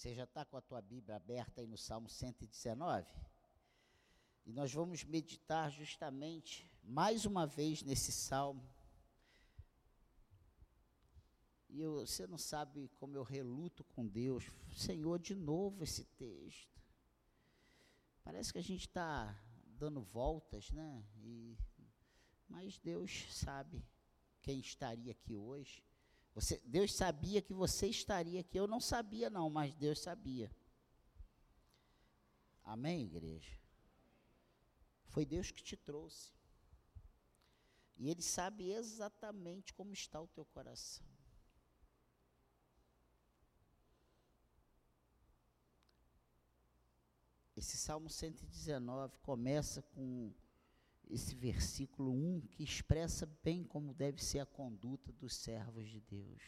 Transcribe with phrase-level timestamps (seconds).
[0.00, 3.06] Você já está com a tua Bíblia aberta aí no Salmo 119?
[4.46, 8.66] E nós vamos meditar justamente mais uma vez nesse salmo.
[11.68, 14.50] E eu, você não sabe como eu reluto com Deus.
[14.74, 16.80] Senhor, de novo esse texto.
[18.24, 21.04] Parece que a gente está dando voltas, né?
[21.18, 21.58] E,
[22.48, 23.84] mas Deus sabe
[24.40, 25.84] quem estaria aqui hoje.
[26.40, 28.58] Você, Deus sabia que você estaria aqui.
[28.58, 30.50] Eu não sabia, não, mas Deus sabia.
[32.64, 33.60] Amém, igreja?
[35.08, 36.32] Foi Deus que te trouxe.
[37.98, 41.06] E Ele sabe exatamente como está o teu coração.
[47.54, 50.32] Esse Salmo 119 começa com
[51.10, 56.42] esse versículo 1 que expressa bem como deve ser a conduta dos servos de Deus.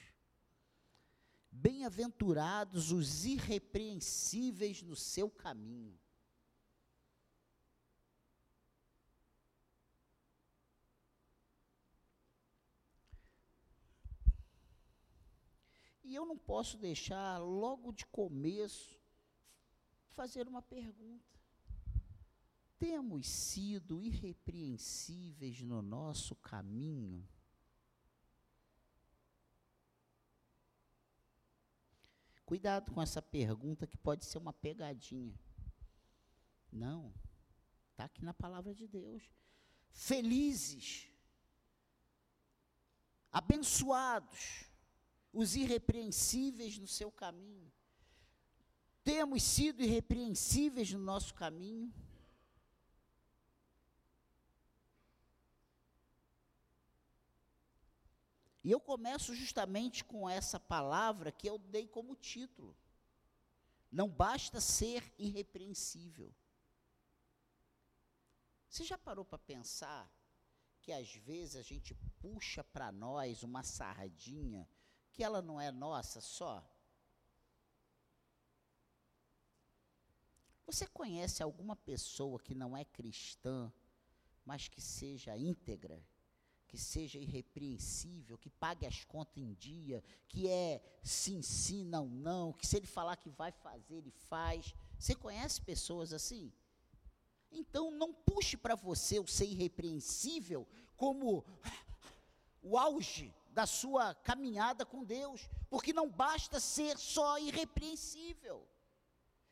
[1.50, 6.00] Bem-aventurados os irrepreensíveis no seu caminho.
[16.04, 19.00] E eu não posso deixar, logo de começo,
[20.10, 21.41] fazer uma pergunta
[22.82, 27.24] temos sido irrepreensíveis no nosso caminho?
[32.44, 35.38] Cuidado com essa pergunta que pode ser uma pegadinha.
[36.72, 37.14] Não,
[37.92, 39.22] está aqui na palavra de Deus.
[39.92, 41.08] Felizes,
[43.30, 44.64] abençoados,
[45.32, 47.72] os irrepreensíveis no seu caminho.
[49.04, 51.94] Temos sido irrepreensíveis no nosso caminho?
[58.64, 62.76] E eu começo justamente com essa palavra que eu dei como título.
[63.90, 66.32] Não basta ser irrepreensível.
[68.68, 70.10] Você já parou para pensar
[70.80, 74.68] que às vezes a gente puxa para nós uma sardinha
[75.12, 76.66] que ela não é nossa só?
[80.64, 83.70] Você conhece alguma pessoa que não é cristã,
[84.44, 86.02] mas que seja íntegra?
[86.72, 92.50] Que seja irrepreensível, que pague as contas em dia, que é sim, sim, não, não,
[92.50, 94.74] que se ele falar que vai fazer, ele faz.
[94.98, 96.50] Você conhece pessoas assim?
[97.50, 100.66] Então não puxe para você o ser irrepreensível
[100.96, 101.44] como
[102.62, 108.66] o auge da sua caminhada com Deus, porque não basta ser só irrepreensível.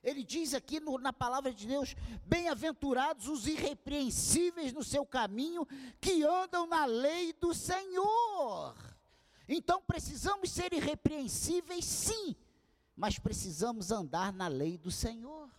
[0.02, 1.94] Ele diz aqui no, na palavra de Deus:
[2.24, 5.66] bem-aventurados os irrepreensíveis no seu caminho,
[6.00, 8.74] que andam na lei do Senhor.
[9.46, 12.36] Então precisamos ser irrepreensíveis, sim,
[12.96, 15.50] mas precisamos andar na lei do Senhor.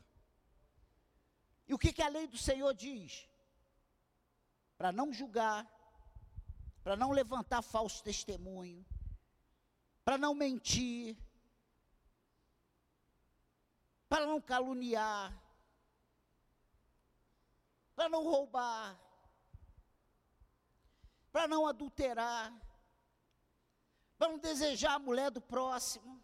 [1.67, 3.29] E o que, que a lei do Senhor diz?
[4.77, 5.69] Para não julgar,
[6.83, 8.83] para não levantar falso testemunho,
[10.03, 11.15] para não mentir,
[14.11, 15.41] para não caluniar,
[17.95, 18.99] para não roubar,
[21.31, 22.53] para não adulterar,
[24.17, 26.21] para não desejar a mulher do próximo.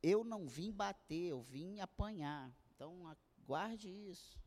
[0.00, 2.54] Eu não vim bater, eu vim apanhar.
[2.76, 3.12] Então,
[3.44, 4.38] guarde isso.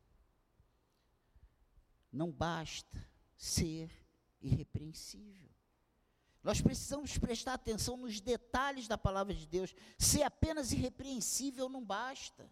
[2.10, 3.06] Não basta
[3.36, 3.92] ser
[4.40, 5.52] irrepreensível.
[6.44, 9.76] Nós precisamos prestar atenção nos detalhes da palavra de Deus.
[9.98, 12.52] Ser apenas irrepreensível não basta.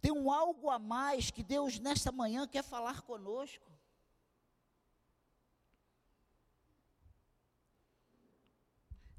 [0.00, 3.70] Tem um algo a mais que Deus nesta manhã quer falar conosco.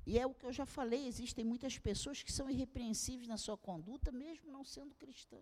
[0.06, 3.58] E é o que eu já falei, existem muitas pessoas que são irrepreensíveis na sua
[3.58, 5.42] conduta, mesmo não sendo cristão.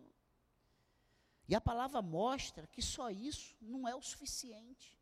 [1.49, 5.00] E a palavra mostra que só isso não é o suficiente.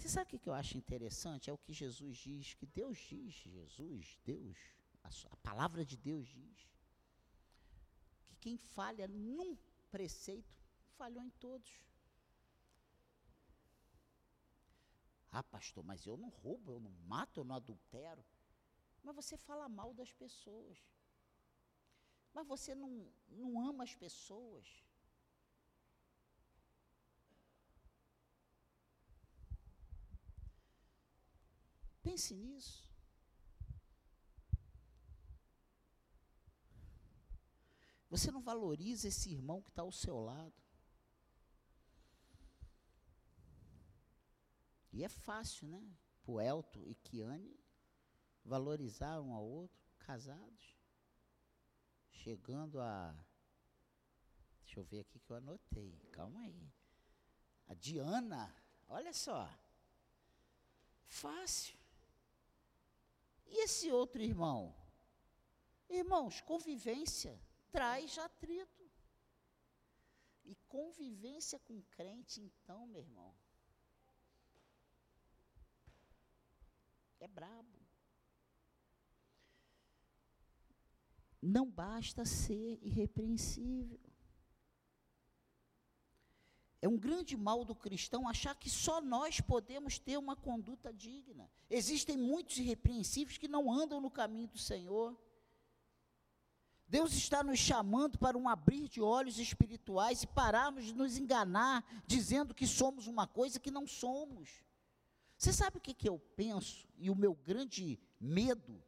[0.00, 1.50] Você sabe o que eu acho interessante?
[1.50, 4.58] É o que Jesus diz, que Deus diz, Jesus, Deus,
[5.04, 6.70] a, a palavra de Deus diz,
[8.24, 9.58] que quem falha num
[9.90, 10.56] preceito,
[10.96, 11.82] falhou em todos.
[15.30, 18.24] Ah, pastor, mas eu não roubo, eu não mato, eu não adultero.
[19.02, 20.78] Mas você fala mal das pessoas.
[22.32, 24.66] Mas você não, não ama as pessoas.
[32.10, 32.84] Pense nisso.
[38.08, 40.60] Você não valoriza esse irmão que está ao seu lado.
[44.92, 45.88] E é fácil, né?
[46.24, 47.56] para o Elton e Kiane
[48.44, 50.76] valorizar um ao outro, casados,
[52.10, 53.14] chegando a.
[54.64, 56.72] Deixa eu ver aqui que eu anotei, calma aí.
[57.68, 58.52] A Diana,
[58.88, 59.48] olha só.
[61.06, 61.79] Fácil.
[63.50, 64.74] E esse outro irmão?
[65.88, 67.38] Irmãos, convivência
[67.72, 68.88] traz atrito.
[70.44, 73.34] E convivência com crente, então, meu irmão,
[77.20, 77.78] é brabo.
[81.42, 84.09] Não basta ser irrepreensível.
[86.82, 91.50] É um grande mal do cristão achar que só nós podemos ter uma conduta digna.
[91.68, 95.14] Existem muitos irrepreensíveis que não andam no caminho do Senhor.
[96.88, 101.84] Deus está nos chamando para um abrir de olhos espirituais e pararmos de nos enganar,
[102.06, 104.64] dizendo que somos uma coisa que não somos.
[105.36, 106.88] Você sabe o que, que eu penso?
[106.98, 108.82] E o meu grande medo,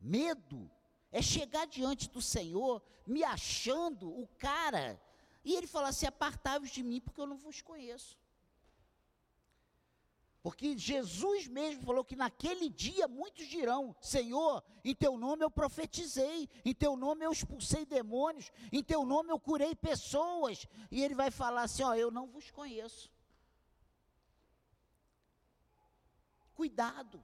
[0.00, 0.70] medo,
[1.12, 5.00] é chegar diante do Senhor me achando o cara
[5.44, 8.18] e ele falar assim: apartai-vos de mim, porque eu não vos conheço.
[10.42, 16.48] Porque Jesus mesmo falou que naquele dia muitos dirão: Senhor, em teu nome eu profetizei,
[16.64, 20.66] em teu nome eu expulsei demônios, em teu nome eu curei pessoas.
[20.90, 23.10] E ele vai falar assim: Ó, eu não vos conheço.
[26.54, 27.22] Cuidado.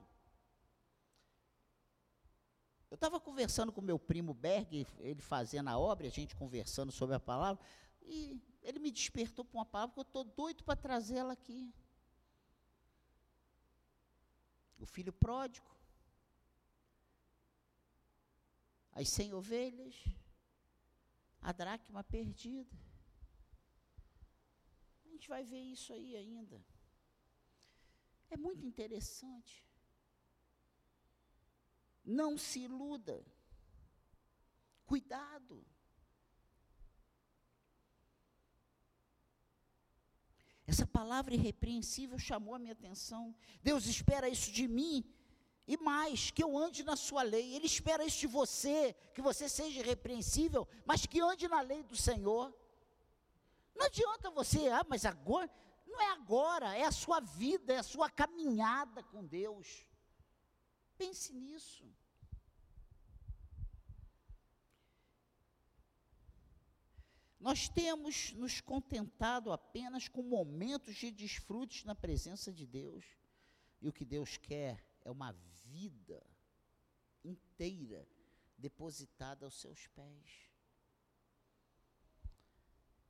[2.91, 7.15] Eu estava conversando com meu primo Berg, ele fazendo a obra, a gente conversando sobre
[7.15, 7.61] a palavra,
[8.07, 11.73] e ele me despertou para uma palavra que eu estou doido para trazê-la aqui.
[14.79, 15.69] O filho pródigo,
[18.91, 19.95] as cem ovelhas,
[21.41, 22.75] a dracma perdida.
[25.05, 26.63] A gente vai ver isso aí ainda.
[28.29, 29.63] É muito interessante.
[32.03, 33.25] Não se iluda.
[34.85, 35.65] Cuidado.
[40.67, 43.35] Essa palavra irrepreensível chamou a minha atenção.
[43.61, 45.03] Deus espera isso de mim
[45.67, 47.55] e mais, que eu ande na sua lei.
[47.55, 51.95] Ele espera isso de você, que você seja irrepreensível, mas que ande na lei do
[51.95, 52.53] Senhor.
[53.75, 55.49] Não adianta você, ah, mas agora,
[55.87, 59.85] não é agora, é a sua vida, é a sua caminhada com Deus.
[60.97, 61.85] Pense nisso.
[67.45, 73.05] Nós temos nos contentado apenas com momentos de desfrutes na presença de Deus.
[73.79, 75.31] E o que Deus quer é uma
[75.63, 76.25] vida
[77.23, 78.09] inteira
[78.57, 80.49] depositada aos seus pés.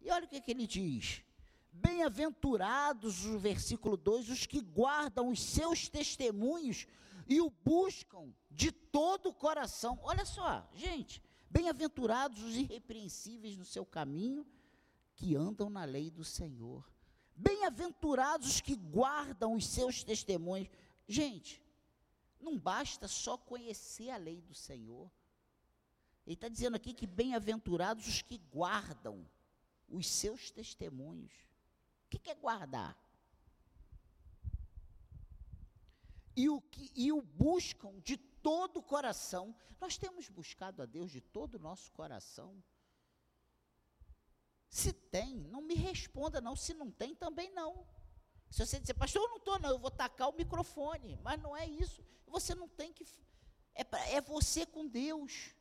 [0.01, 1.23] E olha o que, que ele diz:
[1.71, 6.85] Bem-aventurados, o versículo 2, os que guardam os seus testemunhos
[7.25, 9.97] e o buscam de todo o coração.
[10.03, 11.23] Olha só, gente,
[11.56, 14.46] bem-aventurados os irrepreensíveis no seu caminho,
[15.16, 16.86] que andam na lei do Senhor.
[17.34, 20.68] Bem-aventurados os que guardam os seus testemunhos.
[21.07, 21.63] Gente,
[22.42, 25.10] não basta só conhecer a lei do Senhor.
[26.28, 29.25] Ele está dizendo aqui que bem-aventurados os que guardam
[29.88, 31.31] os seus testemunhos.
[32.06, 32.98] O que, é guardar?
[36.36, 39.56] e o, que, e o buscam de todo o coração.
[39.81, 42.64] Nós temos buscado a Deus de todo o nosso coração.
[44.69, 46.56] Se tem, não me responda não.
[46.56, 47.87] Se não tem, também não.
[48.52, 51.18] Se você dizer, pastor, eu não estou, não, eu vou tacar o microfone.
[51.23, 52.06] Mas não é isso.
[52.28, 53.04] Você não tem que.
[53.73, 55.56] É, pra, é você com Deus.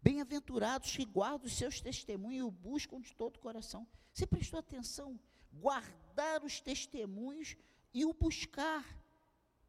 [0.00, 3.84] Bem-aventurados que guardam os seus testemunhos e o buscam de todo o coração.
[4.12, 5.18] Você prestou atenção?
[5.60, 7.56] Guardar os testemunhos
[7.92, 8.84] e o buscar.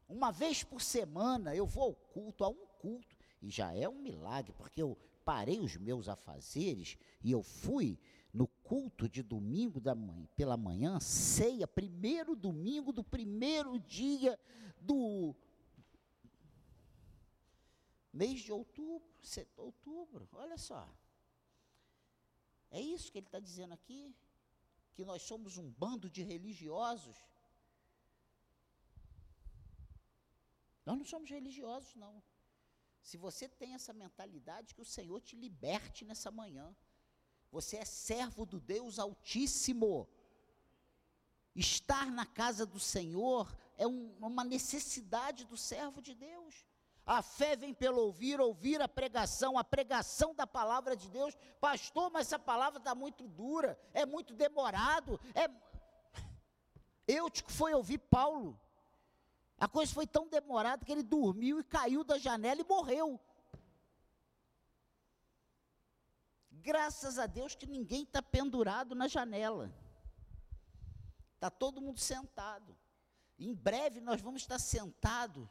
[0.08, 4.00] Uma vez por semana eu vou ao culto, a um culto, e já é um
[4.00, 7.98] milagre, porque eu parei os meus afazeres e eu fui
[8.32, 9.96] no culto de domingo da
[10.36, 14.38] pela manhã, ceia, primeiro domingo do primeiro dia
[14.80, 15.34] do
[18.12, 19.08] mês de outubro,
[19.56, 20.88] outubro, olha só.
[22.70, 24.14] É isso que ele está dizendo aqui
[24.96, 27.18] que nós somos um bando de religiosos.
[30.86, 32.22] Nós não somos religiosos, não.
[33.02, 36.74] Se você tem essa mentalidade, que o Senhor te liberte nessa manhã.
[37.52, 40.08] Você é servo do Deus Altíssimo.
[41.54, 46.66] Estar na casa do Senhor é um, uma necessidade do servo de Deus.
[47.06, 51.36] A fé vem pelo ouvir, ouvir a pregação, a pregação da palavra de Deus.
[51.60, 55.20] Pastor, mas essa palavra está muito dura, é muito demorado.
[55.32, 55.48] É...
[57.06, 58.60] Eutico foi ouvir Paulo.
[59.56, 63.20] A coisa foi tão demorada que ele dormiu e caiu da janela e morreu.
[66.50, 69.72] Graças a Deus que ninguém está pendurado na janela.
[71.34, 72.76] Está todo mundo sentado.
[73.38, 75.48] Em breve nós vamos estar sentados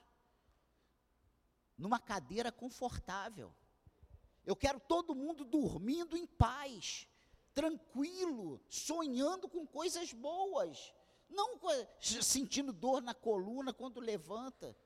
[1.77, 3.53] numa cadeira confortável.
[4.45, 7.07] Eu quero todo mundo dormindo em paz,
[7.53, 10.93] tranquilo, sonhando com coisas boas,
[11.29, 11.59] não
[11.99, 14.77] sentindo dor na coluna quando levanta.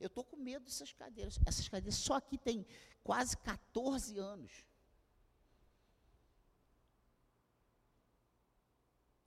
[0.00, 1.38] Eu estou com medo dessas cadeiras.
[1.44, 2.66] Essas cadeiras só aqui tem
[3.02, 4.64] quase 14 anos.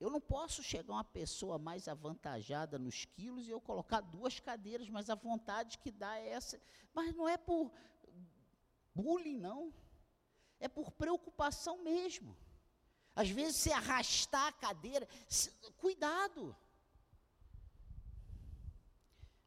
[0.02, 4.90] Eu não posso chegar uma pessoa mais avantajada nos quilos e eu colocar duas cadeiras,
[4.90, 6.60] mas a vontade que dá é essa.
[6.92, 7.72] Mas não é por
[8.96, 9.72] bullying, não.
[10.60, 12.36] É por preocupação mesmo.
[13.16, 15.08] Às vezes, se arrastar a cadeira,
[15.78, 16.56] cuidado.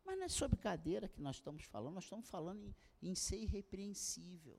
[0.04, 3.38] Mas não é sobre cadeira que nós estamos falando, nós estamos falando em, em ser
[3.38, 4.56] irrepreensível.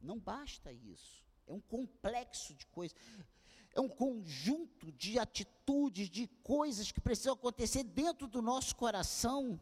[0.00, 1.24] Não basta isso.
[1.46, 2.98] É um complexo de coisas.
[3.72, 9.60] É um conjunto de atitudes, de coisas que precisam acontecer dentro do nosso coração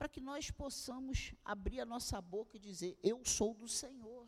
[0.00, 4.26] para que nós possamos abrir a nossa boca e dizer: Eu sou do Senhor.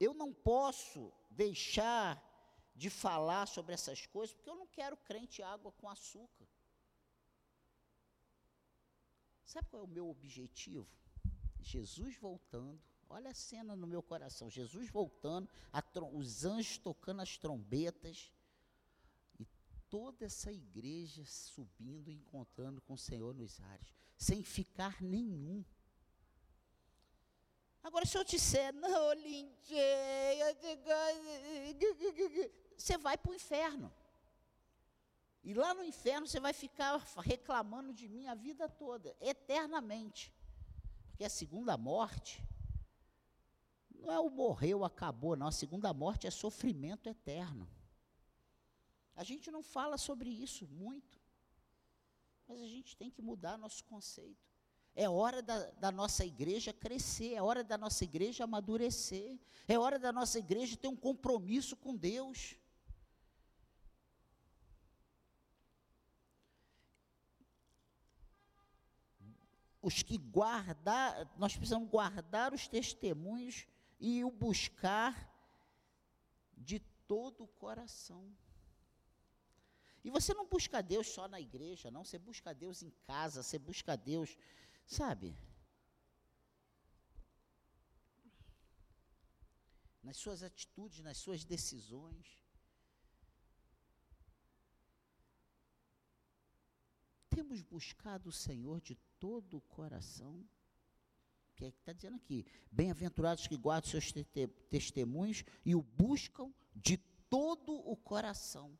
[0.00, 2.20] Eu não posso deixar
[2.74, 6.44] de falar sobre essas coisas, porque eu não quero crente água com açúcar.
[9.44, 10.88] Sabe qual é o meu objetivo?
[11.60, 12.82] Jesus voltando.
[13.08, 14.50] Olha a cena no meu coração.
[14.50, 15.48] Jesus voltando,
[16.12, 18.30] os anjos tocando as trombetas
[19.88, 25.64] toda essa igreja subindo e encontrando com o Senhor nos ares, sem ficar nenhum.
[27.82, 30.46] Agora, se eu disser, não, lindinha,
[32.76, 33.92] você vai para o inferno.
[35.44, 40.34] E lá no inferno você vai ficar reclamando de mim a vida toda, eternamente.
[41.10, 42.42] Porque a segunda morte
[44.06, 45.48] não é o morreu, acabou, não.
[45.48, 47.68] A segunda morte é sofrimento eterno.
[49.16, 51.20] A gente não fala sobre isso muito,
[52.46, 54.46] mas a gente tem que mudar nosso conceito.
[54.94, 59.98] É hora da, da, nossa igreja crescer, é hora da nossa igreja amadurecer, é hora
[59.98, 62.54] da nossa igreja ter um compromisso com Deus.
[69.82, 73.66] Os que guardar, nós precisamos guardar os testemunhos
[73.98, 75.14] e o buscar
[76.56, 78.34] de todo o coração.
[80.04, 82.04] E você não busca Deus só na igreja, não.
[82.04, 84.36] Você busca Deus em casa, você busca Deus,
[84.86, 85.36] sabe?
[90.02, 92.46] Nas suas atitudes, nas suas decisões.
[97.28, 100.48] Temos buscado o Senhor de todo o coração.
[101.56, 102.44] Que é que está dizendo aqui?
[102.70, 104.24] Bem-aventurados que guardam seus te
[104.68, 106.98] testemunhos e o buscam de
[107.30, 108.78] todo o coração.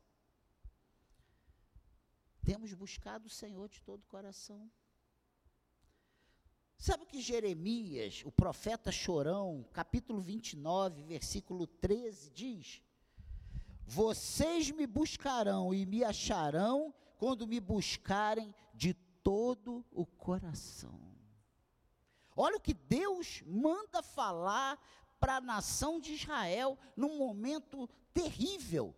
[2.45, 4.71] Temos buscado o Senhor de todo o coração.
[6.77, 12.83] Sabe o que Jeremias, o profeta chorão, capítulo 29, versículo 13, diz?
[13.87, 21.16] Vocês me buscarão e me acharão quando me buscarem de todo o coração.
[22.37, 24.79] Olha o que Deus manda falar
[25.19, 28.95] para a nação de Israel num momento terrível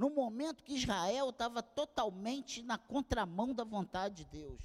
[0.00, 4.62] no momento que Israel estava totalmente na contramão da vontade de Deus.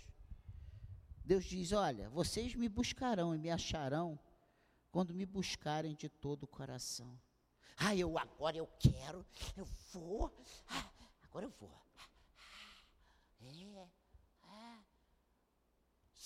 [1.25, 4.17] Deus diz: Olha, vocês me buscarão e me acharão
[4.91, 7.19] quando me buscarem de todo o coração.
[7.77, 9.25] Ah, eu agora eu quero,
[9.57, 10.33] eu vou,
[10.69, 10.89] ah,
[11.23, 11.81] agora eu vou.
[13.41, 14.04] É, é.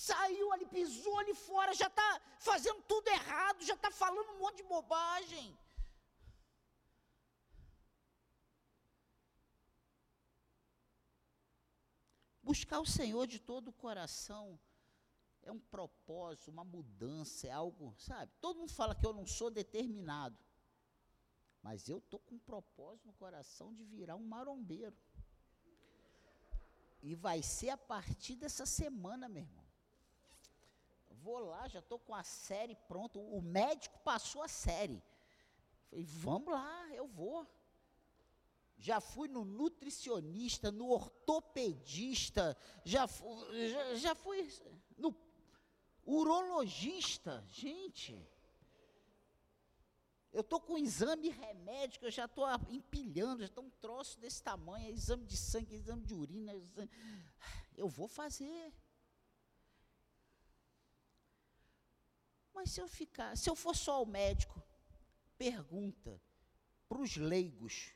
[0.10, 4.58] Saiu ali, pisou ali fora, já está fazendo tudo errado, já está falando um monte
[4.58, 5.46] de bobagem.
[12.50, 14.60] Buscar o Senhor de todo o coração
[15.44, 18.32] é um propósito, uma mudança, é algo, sabe?
[18.42, 20.38] Todo mundo fala que eu não sou determinado,
[21.62, 24.98] mas eu estou com um propósito no coração de virar um marombeiro.
[27.02, 29.59] E vai ser a partir dessa semana, meu irmão.
[31.24, 33.20] Vou lá, já estou com a série pronta.
[33.20, 35.02] O médico passou a série.
[35.90, 37.48] Falei, vamos lá, eu vou
[38.80, 44.50] já fui no nutricionista, no ortopedista, já, já, já fui
[44.98, 45.14] no
[46.06, 47.46] urologista.
[47.50, 48.18] Gente,
[50.32, 54.88] Eu estou com exame remédio, eu já estou empilhando, já estou um troço desse tamanho,
[54.88, 56.54] é exame de sangue, exame de urina.
[56.54, 56.90] Exame...
[57.76, 58.72] Eu vou fazer.
[62.60, 64.62] Mas se eu ficar, se eu for só ao médico,
[65.38, 66.22] pergunta
[66.90, 67.94] para os leigos.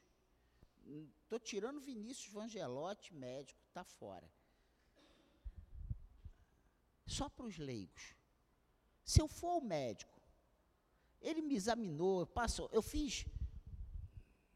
[1.24, 4.32] Estou tirando Vinícius Vangelotti, médico, está fora.
[7.05, 8.15] Só para os leigos.
[9.03, 10.17] Se eu for ao médico,
[11.20, 13.25] ele me examinou, passou, eu fiz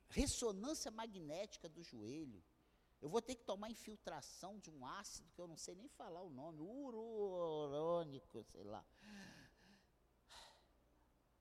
[0.08, 2.42] ressonância magnética do joelho.
[3.02, 6.22] Eu vou ter que tomar infiltração de um ácido que eu não sei nem falar
[6.22, 8.86] o nome, urônico, sei lá.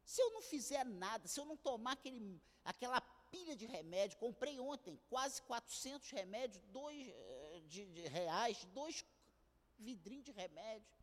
[0.06, 3.00] Se eu não fizer nada, se eu não tomar aquele, aquela
[3.32, 9.04] pilha de remédio, comprei ontem quase 400 remédios, dois eh, de, de reais, dois
[9.76, 10.94] vidrinhos de remédio.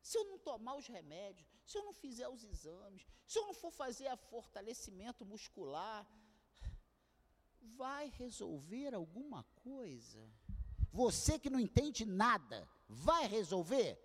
[0.00, 3.52] Se eu não tomar os remédios, se eu não fizer os exames, se eu não
[3.52, 6.10] for fazer a fortalecimento muscular,
[7.76, 10.26] vai resolver alguma coisa?
[10.90, 13.98] Você que não entende nada, vai resolver?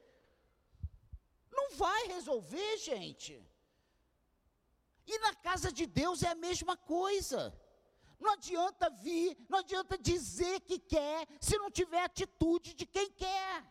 [1.50, 3.42] Não vai resolver, gente.
[5.08, 7.54] E na casa de Deus é a mesma coisa.
[8.20, 13.64] Não adianta vir, não adianta dizer que quer, se não tiver atitude de quem quer.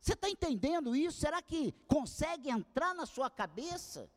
[0.00, 1.18] Você está entendendo isso?
[1.18, 4.10] Será que consegue entrar na sua cabeça?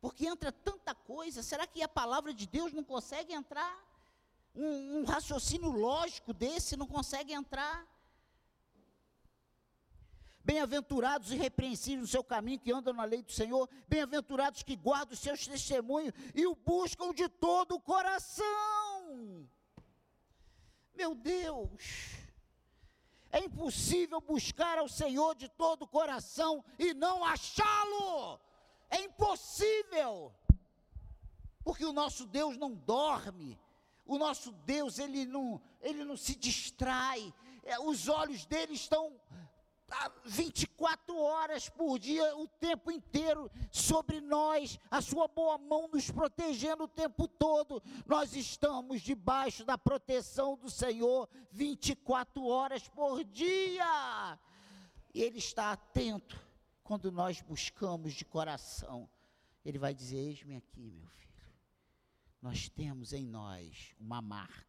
[0.00, 3.76] Porque entra tanta coisa, será que a palavra de Deus não consegue entrar?
[4.54, 7.86] Um, um raciocínio lógico desse não consegue entrar?
[10.48, 13.68] Bem-aventurados e repreensíveis no seu caminho que andam na lei do Senhor.
[13.86, 19.46] Bem-aventurados que guardam os seus testemunhos e o buscam de todo o coração.
[20.94, 21.82] Meu Deus,
[23.30, 28.40] é impossível buscar ao Senhor de todo o coração e não achá-lo.
[28.88, 30.32] É impossível.
[31.62, 33.60] Porque o nosso Deus não dorme.
[34.06, 37.34] O nosso Deus, ele não, ele não se distrai.
[37.64, 39.12] É, os olhos dele estão
[40.24, 46.84] 24 horas por dia, o tempo inteiro sobre nós, a sua boa mão nos protegendo
[46.84, 47.82] o tempo todo.
[48.06, 54.38] Nós estamos debaixo da proteção do Senhor 24 horas por dia.
[55.14, 56.38] E Ele está atento
[56.82, 59.08] quando nós buscamos de coração.
[59.64, 61.28] Ele vai dizer: Eis-me aqui, meu filho.
[62.40, 64.66] Nós temos em nós uma marca.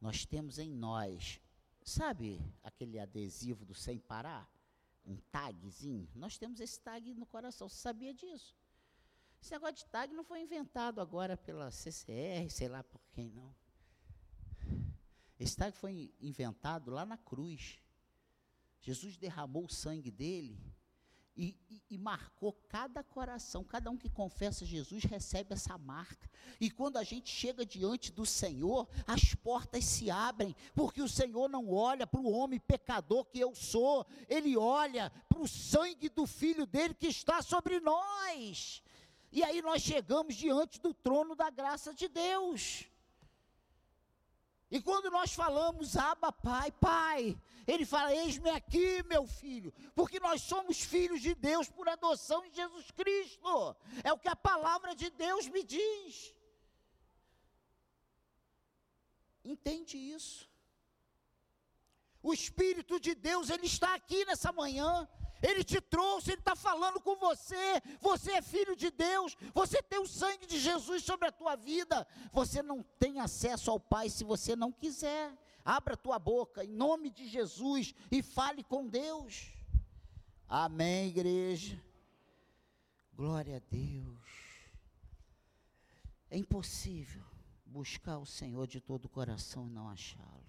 [0.00, 1.40] Nós temos em nós
[1.84, 4.50] Sabe aquele adesivo do sem parar?
[5.04, 6.08] Um tagzinho?
[6.14, 7.68] Nós temos esse tag no coração.
[7.68, 8.56] Você sabia disso?
[9.42, 13.54] Esse negócio de tag não foi inventado agora pela CCR, sei lá por quem não.
[15.38, 17.78] Esse tag foi inventado lá na cruz.
[18.80, 20.58] Jesus derramou o sangue dele
[21.36, 23.64] e, e, e, marcou cada coração.
[23.64, 26.30] Cada um que confessa Jesus recebe essa marca.
[26.60, 31.48] E quando a gente chega diante do Senhor, as portas se abrem, porque o Senhor
[31.48, 36.26] não olha para o homem pecador que eu sou, ele olha para o sangue do
[36.26, 38.82] Filho dele que está sobre nós.
[39.32, 42.86] E aí nós chegamos diante do trono da graça de Deus.
[44.74, 50.42] E quando nós falamos, Abba, Pai, Pai, ele fala: Eis-me aqui, meu filho, porque nós
[50.42, 53.76] somos filhos de Deus por adoção em Jesus Cristo.
[54.02, 56.34] É o que a palavra de Deus me diz.
[59.44, 60.50] Entende isso?
[62.20, 65.08] O Espírito de Deus, ele está aqui nessa manhã.
[65.44, 67.82] Ele te trouxe, Ele está falando com você.
[68.00, 72.06] Você é filho de Deus, você tem o sangue de Jesus sobre a tua vida.
[72.32, 75.36] Você não tem acesso ao Pai se você não quiser.
[75.62, 79.52] Abra a tua boca em nome de Jesus e fale com Deus.
[80.48, 81.78] Amém, igreja.
[83.12, 84.18] Glória a Deus.
[86.30, 87.22] É impossível
[87.66, 90.43] buscar o Senhor de todo o coração e não achá-lo.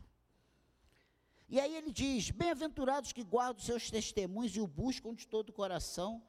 [1.55, 5.53] E aí ele diz: Bem-aventurados que guardam seus testemunhos e o buscam de todo o
[5.53, 6.21] coração,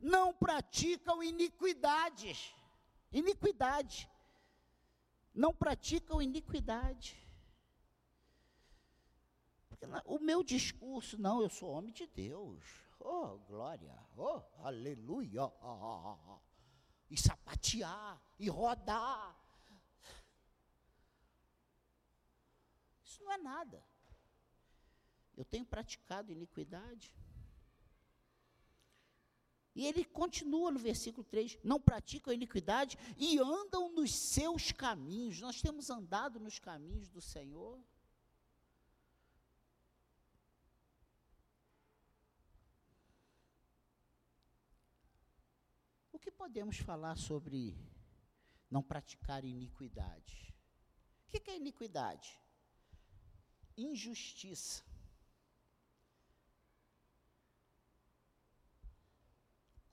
[0.00, 2.54] não praticam iniquidades.
[3.12, 4.08] Iniquidade.
[5.34, 7.22] Não praticam iniquidade.
[9.68, 12.64] Porque o meu discurso, não, eu sou homem de Deus.
[12.98, 13.94] Oh, glória.
[14.16, 15.42] Oh, aleluia.
[17.10, 19.36] E sapatear, e rodar.
[23.04, 23.89] Isso não é nada.
[25.36, 27.12] Eu tenho praticado iniquidade.
[29.74, 35.40] E ele continua no versículo 3: não praticam iniquidade e andam nos seus caminhos.
[35.40, 37.80] Nós temos andado nos caminhos do Senhor.
[46.12, 47.78] O que podemos falar sobre
[48.70, 50.54] não praticar iniquidade?
[51.26, 52.38] O que é iniquidade?
[53.76, 54.89] Injustiça.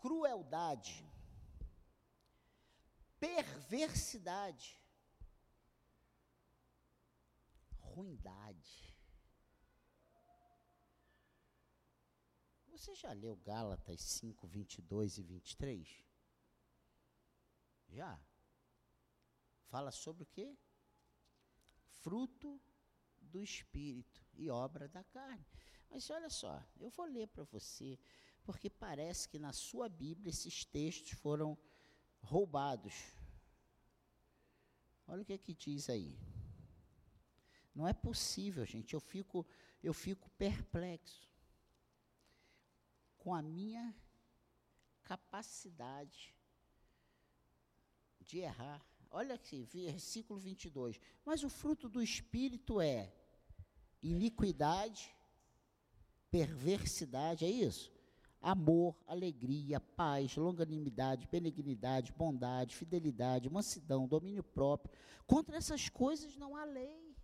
[0.08, 1.06] Crueldade.
[3.20, 4.82] Perversidade.
[7.82, 8.96] Ruindade.
[12.70, 16.06] Você já leu Gálatas 5, 22 e 23?
[17.90, 18.18] Já.
[19.66, 20.58] Fala sobre o quê?
[21.84, 22.62] Fruto
[23.20, 25.46] do Espírito e obra da carne.
[25.90, 28.00] Mas olha só, eu vou ler para você,
[28.48, 31.58] porque parece que na sua Bíblia esses textos foram
[32.22, 32.94] roubados.
[35.06, 36.18] Olha o que é que diz aí.
[37.76, 38.94] Não é possível, gente.
[38.94, 39.46] Eu fico,
[39.84, 41.30] eu fico perplexo
[43.18, 43.94] com a minha
[45.04, 46.34] capacidade
[48.22, 48.82] de errar.
[49.12, 51.02] Olha aqui, versículo 22.
[51.26, 53.14] Mas o fruto do Espírito é
[54.02, 55.14] iniquidade,
[56.32, 57.97] perversidade, é isso?
[58.42, 64.96] Amor, alegria, paz, longanimidade, benignidade, bondade, fidelidade, mansidão, domínio próprio.
[65.26, 67.16] Contra essas coisas não há lei.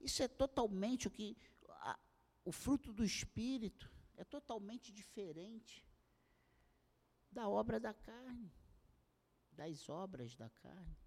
[0.00, 1.36] Isso é totalmente o que.
[1.68, 1.98] A,
[2.44, 5.86] o fruto do Espírito é totalmente diferente
[7.30, 8.52] da obra da carne,
[9.52, 11.01] das obras da carne.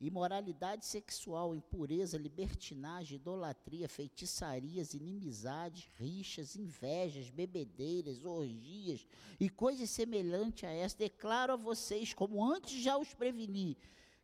[0.00, 9.06] Imoralidade sexual, impureza, libertinagem, idolatria, feitiçarias, inimizades, rixas, invejas, bebedeiras, orgias
[9.38, 10.96] e coisas semelhantes a essa.
[10.96, 13.76] Declaro a vocês, como antes já os preveni,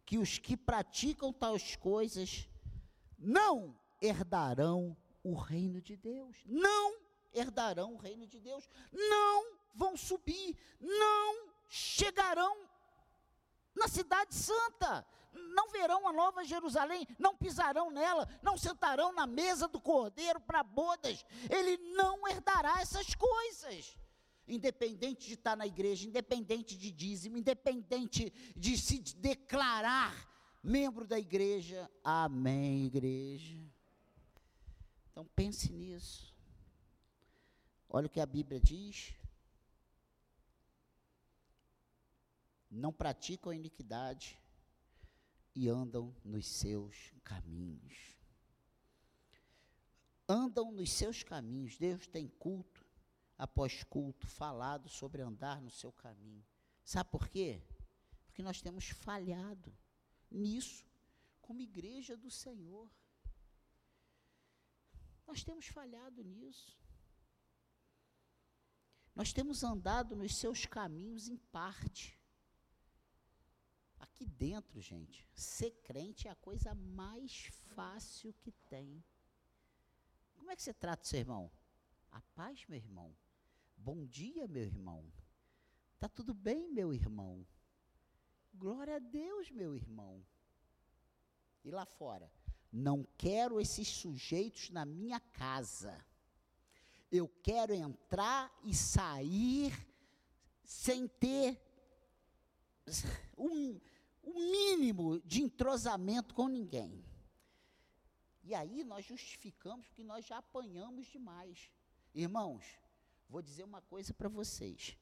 [0.06, 2.48] que os que praticam tais coisas
[3.18, 6.38] não herdarão o reino de Deus.
[6.46, 6.96] Não
[7.34, 12.56] herdarão o reino de Deus, não vão subir, não chegarão
[13.74, 19.68] na cidade santa, não verão a nova Jerusalém, não pisarão nela, não sentarão na mesa
[19.68, 23.96] do cordeiro para bodas, ele não herdará essas coisas.
[24.48, 30.14] Independente de estar na igreja, independente de dízimo, independente de se declarar
[30.62, 31.90] membro da igreja.
[32.02, 33.58] Amém, igreja.
[35.10, 36.34] Então pense nisso.
[37.88, 39.14] Olha o que a Bíblia diz.
[42.70, 44.38] Não praticam a iniquidade
[45.56, 48.14] e andam nos seus caminhos.
[50.28, 51.78] Andam nos seus caminhos.
[51.78, 52.84] Deus tem culto
[53.38, 56.44] após culto falado sobre andar no seu caminho.
[56.84, 57.62] Sabe por quê?
[58.26, 59.74] Porque nós temos falhado
[60.30, 60.86] nisso
[61.40, 62.90] como igreja do Senhor.
[65.26, 66.78] Nós temos falhado nisso.
[69.14, 72.20] Nós temos andado nos seus caminhos em parte.
[74.16, 79.04] Aqui dentro, gente, ser crente é a coisa mais fácil que tem.
[80.36, 81.52] Como é que você trata seu irmão?
[82.10, 83.14] A paz, meu irmão.
[83.76, 85.04] Bom dia, meu irmão.
[85.98, 87.46] Tá tudo bem, meu irmão.
[88.54, 90.24] Glória a Deus, meu irmão.
[91.62, 92.32] E lá fora,
[92.72, 96.02] não quero esses sujeitos na minha casa.
[97.12, 99.74] Eu quero entrar e sair
[100.64, 101.60] sem ter
[103.36, 103.78] um,
[104.26, 107.04] um mínimo de entrosamento com ninguém.
[108.42, 111.70] E aí nós justificamos porque nós já apanhamos demais.
[112.12, 112.64] Irmãos,
[113.28, 114.96] vou dizer uma coisa para vocês.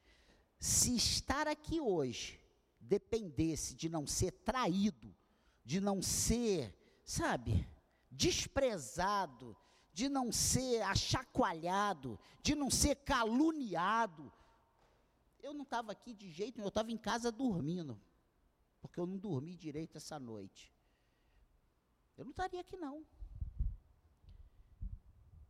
[0.58, 2.40] Se estar aqui hoje
[2.78, 5.14] dependesse de não ser traído,
[5.64, 7.66] de não ser, sabe,
[8.10, 9.56] desprezado,
[9.92, 14.32] de não ser achacoalhado, de não ser caluniado.
[15.42, 18.00] Eu não estava aqui de jeito nenhum, eu estava em casa dormindo,
[18.84, 20.70] porque eu não dormi direito essa noite.
[22.18, 23.02] Eu não estaria aqui não.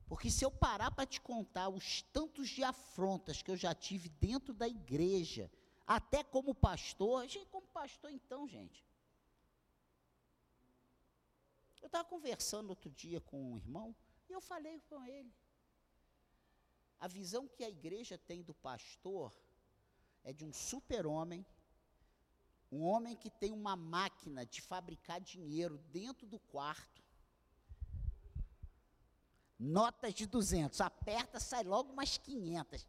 [0.07, 4.09] Porque se eu parar para te contar os tantos de afrontas que eu já tive
[4.09, 5.51] dentro da igreja,
[5.85, 8.87] até como pastor, gente, como pastor então, gente.
[11.83, 13.97] Eu estava conversando outro dia com um irmão,
[14.29, 15.35] e eu falei com ele.
[17.01, 19.37] A visão que a igreja tem do pastor
[20.23, 21.45] é de um super-homem,
[22.75, 27.01] um homem que tem uma máquina de fabricar dinheiro dentro do quarto.
[29.57, 32.85] Notas de 200, aperta, sai logo umas 500.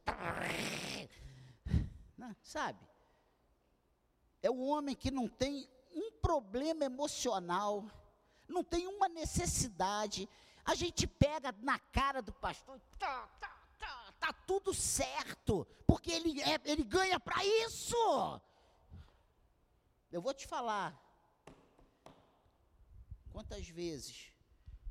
[2.18, 2.80] Não, sabe?
[4.42, 7.86] É o homem que não tem um problema emocional,
[8.48, 10.28] não tem uma necessidade,
[10.68, 16.42] A gente pega na cara do pastor, tá, tá, tá, tá tudo certo, porque ele,
[16.42, 17.96] é, ele ganha para isso.
[20.16, 20.90] Eu vou te falar.
[23.34, 24.32] Quantas vezes?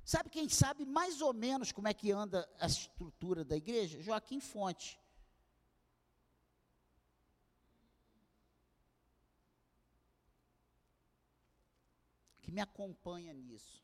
[0.04, 4.02] Sabe quem sabe mais ou menos como é que anda a estrutura da igreja?
[4.02, 5.00] Joaquim Fonte.
[12.42, 13.82] Que me acompanha nisso.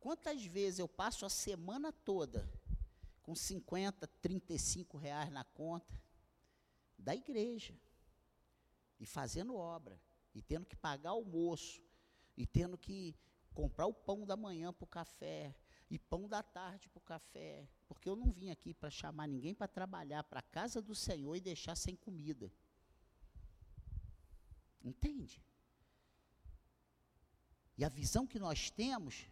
[0.00, 2.50] Quantas vezes eu passo a semana toda
[3.22, 5.94] com 50, 35 reais na conta
[6.98, 7.78] da igreja
[9.04, 10.00] e fazendo obra,
[10.34, 11.82] e tendo que pagar almoço,
[12.34, 13.14] e tendo que
[13.52, 15.54] comprar o pão da manhã para o café,
[15.90, 19.54] e pão da tarde para o café, porque eu não vim aqui para chamar ninguém
[19.54, 22.50] para trabalhar para a casa do Senhor e deixar sem comida.
[24.82, 25.44] Entende?
[27.76, 29.26] E a visão que nós temos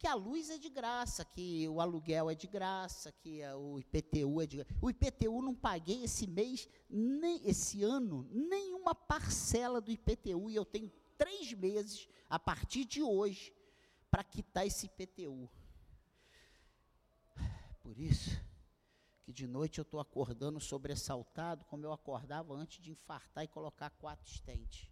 [0.00, 4.40] que a luz é de graça, que o aluguel é de graça, que o IPTU
[4.40, 4.74] é de graça.
[4.80, 10.64] O IPTU não paguei esse mês, nem esse ano, nenhuma parcela do IPTU, e eu
[10.64, 13.52] tenho três meses, a partir de hoje,
[14.10, 15.50] para quitar esse IPTU.
[17.82, 18.40] Por isso
[19.22, 23.90] que de noite eu estou acordando sobressaltado, como eu acordava antes de infartar e colocar
[23.90, 24.88] quatro estentes.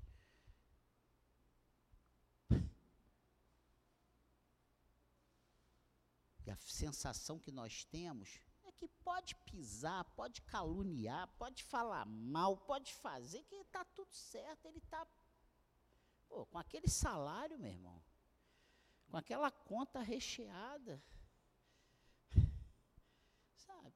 [6.47, 12.56] E a sensação que nós temos é que pode pisar, pode caluniar, pode falar mal,
[12.56, 15.06] pode fazer, que está tudo certo, ele está.
[16.28, 18.02] com aquele salário, meu irmão,
[19.10, 21.02] com aquela conta recheada.
[23.54, 23.94] Sabe?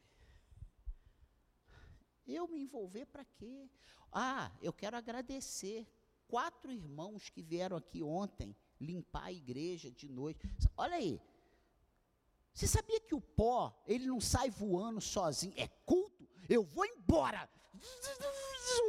[2.26, 3.70] Eu me envolver para quê?
[4.10, 5.86] Ah, eu quero agradecer
[6.26, 10.40] quatro irmãos que vieram aqui ontem limpar a igreja de noite.
[10.76, 11.20] Olha aí,
[12.54, 15.54] você sabia que o pó, ele não sai voando sozinho?
[15.56, 16.28] É culto?
[16.48, 17.48] Eu vou embora.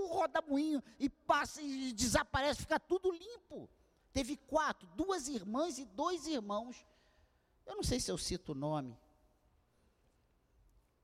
[0.09, 3.69] Roda moinho e passa e desaparece, fica tudo limpo.
[4.11, 6.85] Teve quatro, duas irmãs e dois irmãos.
[7.65, 8.97] Eu não sei se eu cito o nome.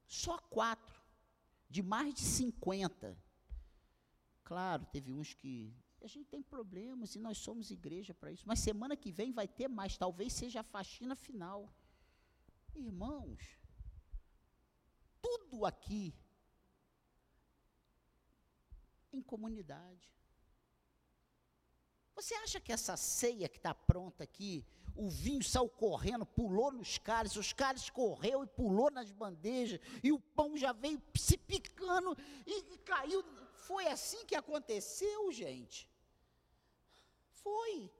[0.06, 1.02] Só quatro,
[1.69, 3.17] de mais de 50.
[4.43, 5.74] Claro, teve uns que.
[6.02, 8.48] A gente tem problemas e nós somos igreja para isso.
[8.48, 11.74] Mas semana que vem vai ter mais, talvez seja a faxina final.
[12.80, 13.60] Irmãos,
[15.22, 16.13] tudo aqui
[19.12, 20.13] em comunidade.
[22.15, 24.65] Você acha que essa ceia que está pronta aqui,
[24.96, 30.12] o vinho saiu correndo, pulou nos cálices, os cálices correu e pulou nas bandejas, e
[30.12, 33.24] o pão já veio se picando e, e caiu.
[33.54, 35.89] Foi assim que aconteceu, gente.
[37.32, 37.92] Foi.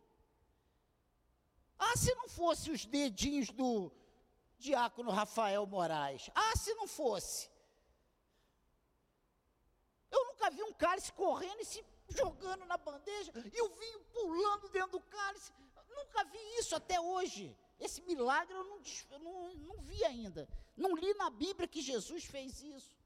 [1.78, 3.90] Ah, se não fosse os dedinhos do,
[4.60, 6.30] diácono Rafael Moraes.
[6.36, 7.50] Ah, se não fosse.
[10.12, 14.70] Eu nunca vi um cálice correndo e se jogando na bandeja e o vinho pulando
[14.70, 15.52] dentro do cálice.
[15.90, 17.56] Nunca vi isso até hoje.
[17.80, 20.48] Esse milagre eu não, eu não, não vi ainda.
[20.76, 22.98] Não li na Bíblia que Jesus fez isso.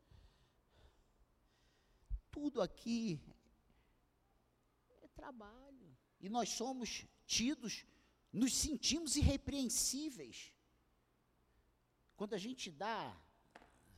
[2.31, 3.21] Tudo aqui
[5.01, 5.97] é trabalho.
[6.19, 7.85] E nós somos tidos,
[8.31, 10.51] nos sentimos irrepreensíveis.
[12.15, 13.15] Quando a gente dá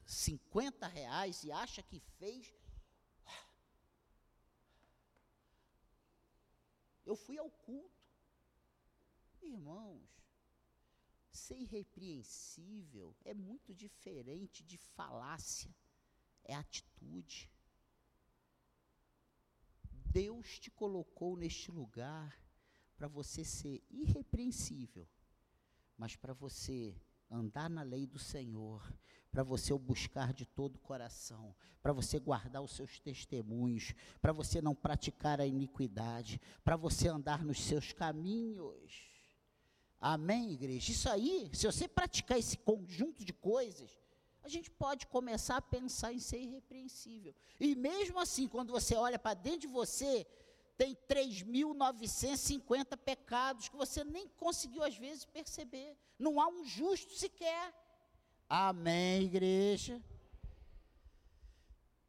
[0.06, 2.54] 50 reais e acha que fez.
[7.06, 8.04] Eu fui ao culto.
[9.42, 10.10] Irmãos,
[11.32, 15.74] ser irrepreensível é muito diferente de falácia,
[16.44, 17.52] é atitude.
[20.12, 22.42] Deus te colocou neste lugar
[22.96, 25.08] para você ser irrepreensível,
[25.98, 26.96] mas para você
[27.36, 28.82] andar na lei do Senhor,
[29.32, 34.32] para você o buscar de todo o coração, para você guardar os seus testemunhos, para
[34.32, 38.94] você não praticar a iniquidade, para você andar nos seus caminhos.
[40.00, 40.92] Amém, igreja?
[40.92, 43.90] Isso aí, se você praticar esse conjunto de coisas,
[44.42, 47.34] a gente pode começar a pensar em ser irrepreensível.
[47.60, 50.26] E mesmo assim, quando você olha para dentro de você,
[50.78, 55.96] tem 3.950 pecados que você nem conseguiu às vezes perceber.
[56.20, 57.74] Não há um justo sequer.
[58.50, 60.02] Amém, igreja?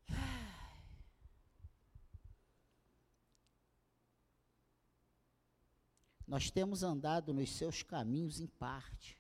[6.26, 9.16] Nós temos andado nos seus caminhos em parte.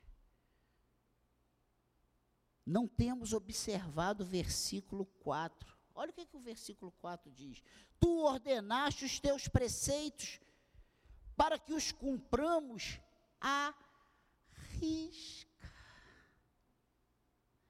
[2.66, 5.75] Não temos observado o versículo 4.
[5.96, 7.62] Olha o que, que o versículo 4 diz:
[7.98, 10.38] Tu ordenaste os teus preceitos
[11.34, 13.00] para que os cumpramos
[13.40, 13.74] a
[14.78, 15.46] risca.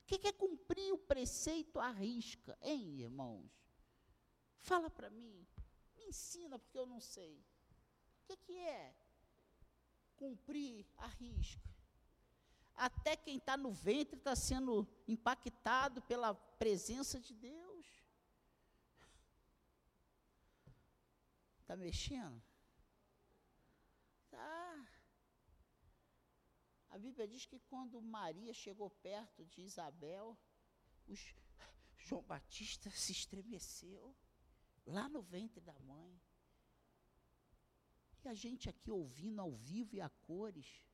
[0.03, 3.51] O que é cumprir o preceito à risca, hein, irmãos?
[4.59, 5.47] Fala para mim,
[5.97, 7.45] me ensina, porque eu não sei.
[8.29, 8.95] O que é
[10.17, 11.69] cumprir a risca?
[12.75, 17.66] Até quem está no ventre está sendo impactado pela presença de Deus.
[21.67, 22.41] Está mexendo?
[24.31, 24.89] Tá.
[26.91, 30.39] A Bíblia diz que quando Maria chegou perto de Isabel,
[31.09, 31.35] os,
[31.97, 34.15] João Batista se estremeceu
[34.87, 36.23] lá no ventre da mãe.
[38.23, 40.85] E a gente aqui ouvindo ao vivo e a cores,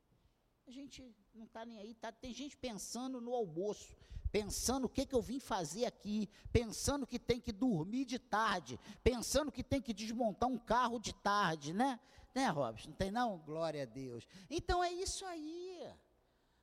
[0.67, 1.95] a gente não está nem aí.
[1.97, 3.95] Tá, tem gente pensando no almoço,
[4.33, 8.81] pensando o que, que eu vim fazer aqui, pensando que tem que dormir de tarde,
[9.05, 12.01] pensando que tem que desmontar um carro de tarde, né?
[12.35, 12.89] Né, Robson?
[12.89, 13.39] Não tem não?
[13.41, 14.27] Glória a Deus.
[14.49, 15.87] Então é isso aí,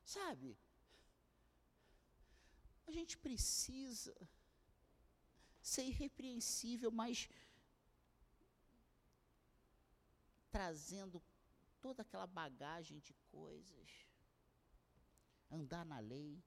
[0.04, 0.58] sabe?
[2.88, 4.16] A gente precisa
[5.62, 7.30] ser irrepreensível, mas
[10.50, 11.22] trazendo
[11.80, 13.92] toda aquela bagagem de coisas.
[15.52, 16.44] Andar na lei,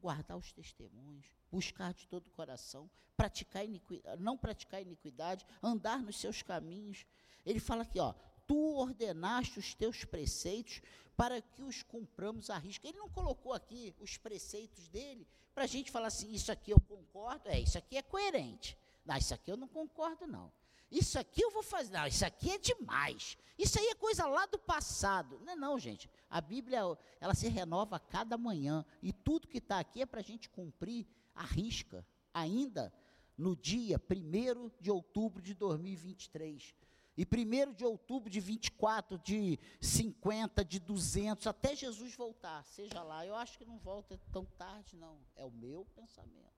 [0.00, 6.18] guardar os testemunhos, buscar de todo o coração, praticar iniquidade, não praticar iniquidade, andar nos
[6.18, 7.04] seus caminhos.
[7.44, 8.14] Ele fala aqui, ó,
[8.46, 10.80] tu ordenaste os teus preceitos
[11.16, 12.86] para que os cumpramos à risca.
[12.86, 16.80] Ele não colocou aqui os preceitos dele para a gente falar assim, isso aqui eu
[16.80, 18.78] concordo, é, isso aqui é coerente.
[19.04, 20.52] Não, isso aqui eu não concordo, não.
[20.90, 21.92] Isso aqui eu vou fazer.
[21.92, 23.36] Não, isso aqui é demais.
[23.58, 25.38] Isso aí é coisa lá do passado.
[25.40, 26.08] Não é não, gente.
[26.30, 26.80] A Bíblia,
[27.20, 28.84] ela se renova a cada manhã.
[29.02, 32.92] E tudo que está aqui é para a gente cumprir a risca, ainda
[33.36, 36.74] no dia 1 de outubro de 2023.
[37.16, 43.26] E 1 de outubro de 24, de 50, de 200, até Jesus voltar, seja lá.
[43.26, 45.18] Eu acho que não volta tão tarde, não.
[45.34, 46.48] É o meu pensamento.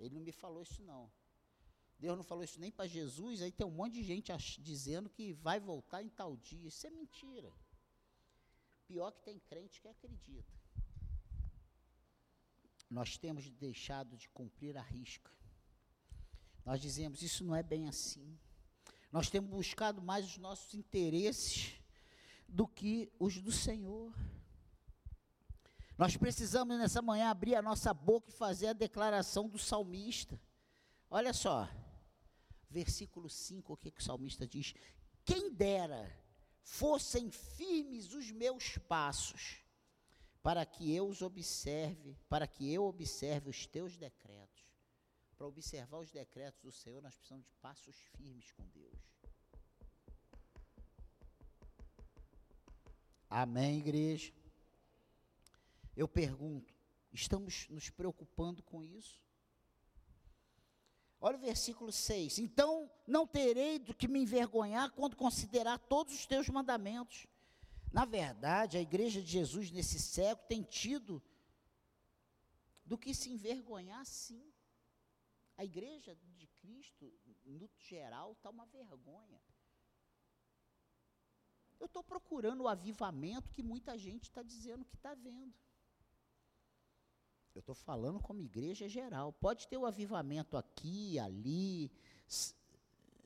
[0.00, 1.10] Ele não me falou isso, não.
[2.02, 5.32] Deus não falou isso nem para Jesus, aí tem um monte de gente dizendo que
[5.34, 6.66] vai voltar em tal dia.
[6.66, 7.52] Isso é mentira.
[8.88, 10.52] Pior que tem crente que acredita.
[12.90, 15.30] Nós temos deixado de cumprir a risca.
[16.66, 18.36] Nós dizemos, isso não é bem assim.
[19.12, 21.80] Nós temos buscado mais os nossos interesses
[22.48, 24.12] do que os do Senhor.
[25.96, 30.36] Nós precisamos nessa manhã abrir a nossa boca e fazer a declaração do salmista.
[31.08, 31.68] Olha só,
[32.72, 34.74] versículo 5, o que, que o salmista diz?
[35.24, 36.10] Quem dera
[36.64, 39.62] fossem firmes os meus passos,
[40.42, 44.62] para que eu os observe, para que eu observe os teus decretos.
[45.36, 48.98] Para observar os decretos do Senhor, nós precisamos de passos firmes com Deus.
[53.28, 54.32] Amém, igreja?
[55.96, 56.74] Eu pergunto,
[57.12, 59.20] estamos nos preocupando com isso?
[61.24, 62.40] Olha o versículo 6.
[62.40, 67.28] Então não terei do que me envergonhar quando considerar todos os teus mandamentos.
[67.92, 71.22] Na verdade, a igreja de Jesus nesse século tem tido
[72.84, 74.52] do que se envergonhar, sim.
[75.56, 79.40] A igreja de Cristo, no geral, está uma vergonha.
[81.78, 85.54] Eu estou procurando o avivamento que muita gente está dizendo que está vendo.
[87.54, 89.32] Eu estou falando como igreja geral.
[89.32, 91.90] Pode ter o avivamento aqui, ali,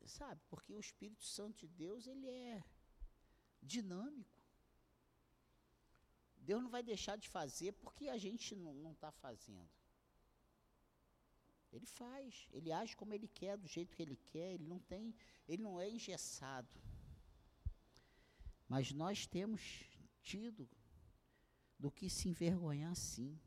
[0.04, 0.40] sabe?
[0.48, 2.64] Porque o Espírito Santo de Deus, ele é
[3.62, 4.36] dinâmico.
[6.38, 9.68] Deus não vai deixar de fazer porque a gente não está fazendo.
[11.72, 15.14] Ele faz, ele age como ele quer, do jeito que ele quer, ele não tem,
[15.48, 16.80] ele não é engessado.
[18.68, 19.84] Mas nós temos
[20.22, 20.68] tido
[21.78, 23.38] do que se envergonhar sim.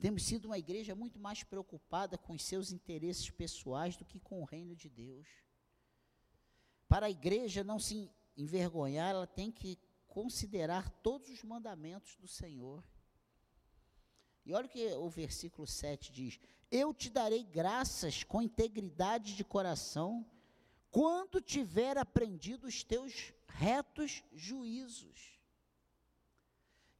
[0.00, 4.40] Temos sido uma igreja muito mais preocupada com os seus interesses pessoais do que com
[4.40, 5.26] o reino de Deus.
[6.88, 12.84] Para a igreja não se envergonhar, ela tem que considerar todos os mandamentos do Senhor.
[14.46, 19.44] E olha o que o versículo 7 diz: Eu te darei graças com integridade de
[19.44, 20.24] coração,
[20.90, 25.37] quando tiver aprendido os teus retos juízos.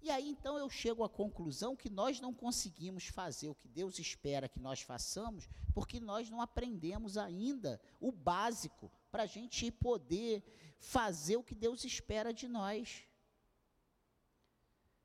[0.01, 3.99] E aí então eu chego à conclusão que nós não conseguimos fazer o que Deus
[3.99, 10.45] espera que nós façamos, porque nós não aprendemos ainda o básico para a gente poder
[10.79, 13.05] fazer o que Deus espera de nós.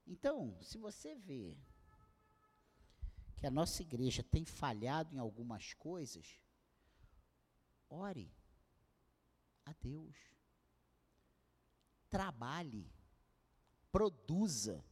[0.05, 1.57] Então, se você vê
[3.37, 6.39] que a nossa igreja tem falhado em algumas coisas,
[7.89, 8.31] ore
[9.65, 10.15] a Deus.
[12.09, 12.91] Trabalhe
[13.93, 14.83] produza,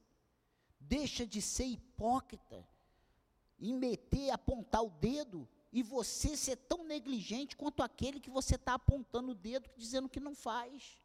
[0.83, 2.67] Deixa de ser hipócrita
[3.57, 8.73] em meter, apontar o dedo e você ser tão negligente quanto aquele que você está
[8.73, 10.99] apontando o dedo, dizendo que não faz.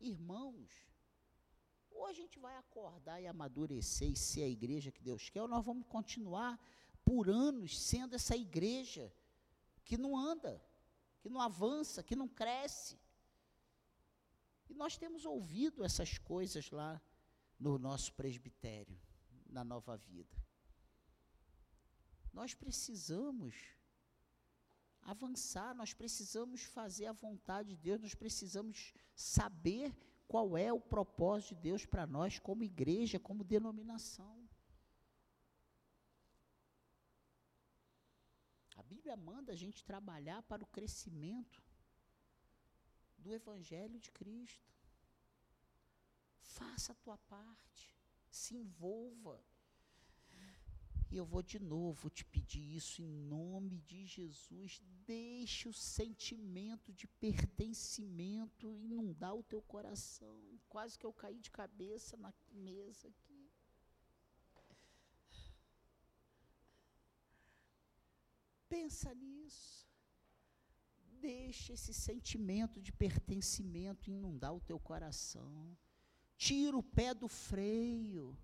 [0.00, 0.68] Irmãos,
[1.90, 5.48] ou a gente vai acordar e amadurecer e ser a igreja que Deus quer, ou
[5.48, 6.60] nós vamos continuar
[7.04, 9.10] por anos sendo essa igreja
[9.84, 10.62] que não anda,
[11.20, 12.98] que não avança, que não cresce.
[14.72, 16.98] E nós temos ouvido essas coisas lá
[17.60, 18.98] no nosso presbitério,
[19.46, 20.34] na nova vida.
[22.32, 23.54] Nós precisamos
[25.02, 29.94] avançar, nós precisamos fazer a vontade de Deus, nós precisamos saber
[30.26, 34.48] qual é o propósito de Deus para nós como igreja, como denominação.
[38.74, 41.62] A Bíblia manda a gente trabalhar para o crescimento
[43.22, 44.70] do Evangelho de Cristo.
[46.40, 47.96] Faça a tua parte,
[48.30, 49.42] se envolva.
[51.10, 54.80] E eu vou de novo te pedir isso em nome de Jesus.
[55.04, 60.40] Deixe o sentimento de pertencimento inundar o teu coração.
[60.70, 63.50] Quase que eu caí de cabeça na mesa aqui.
[68.70, 69.81] Pensa nisso.
[71.22, 75.76] Deixe esse sentimento de pertencimento inundar o teu coração.
[76.36, 78.36] Tira o pé do freio.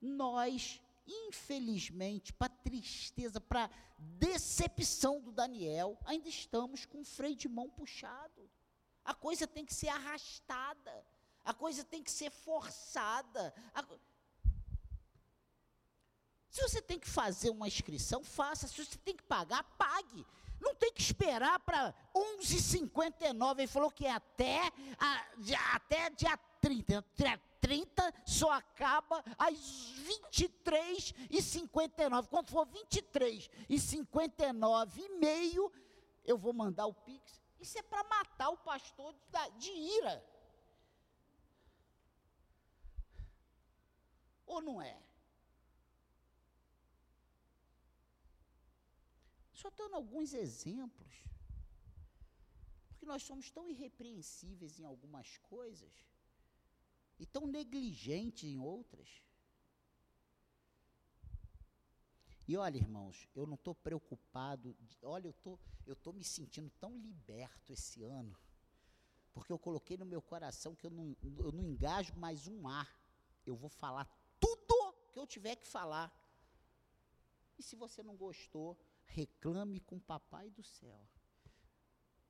[0.00, 7.68] Nós infelizmente, para tristeza, para decepção do Daniel, ainda estamos com o freio de mão
[7.68, 8.48] puxado.
[9.04, 11.04] A coisa tem que ser arrastada,
[11.44, 13.52] a coisa tem que ser forçada.
[13.74, 13.84] A...
[16.48, 18.68] Se você tem que fazer uma inscrição, faça.
[18.68, 20.26] Se você tem que pagar, pague.
[20.60, 23.58] Não tem que esperar para 11h59.
[23.58, 24.60] Ele falou que até,
[24.98, 27.04] a, até dia 30.
[27.60, 32.28] 30 só acaba às 23 e 59.
[32.28, 35.72] Quando for 23 e 59 e meio,
[36.24, 37.40] eu vou mandar o Pix.
[37.58, 40.24] Isso é para matar o pastor de, de ira.
[44.46, 44.96] Ou não é?
[49.60, 51.12] Só dando alguns exemplos.
[52.88, 55.92] Porque nós somos tão irrepreensíveis em algumas coisas
[57.18, 59.08] e tão negligente em outras.
[62.48, 67.72] E olha, irmãos, eu não estou preocupado, olha, eu tô, estou me sentindo tão liberto
[67.72, 68.36] esse ano,
[69.32, 72.90] porque eu coloquei no meu coração que eu não, eu não engajo mais um ar,
[73.46, 74.06] eu vou falar
[74.40, 76.10] tudo que eu tiver que falar.
[77.58, 78.76] E se você não gostou,
[79.14, 81.00] reclame com o papai do céu.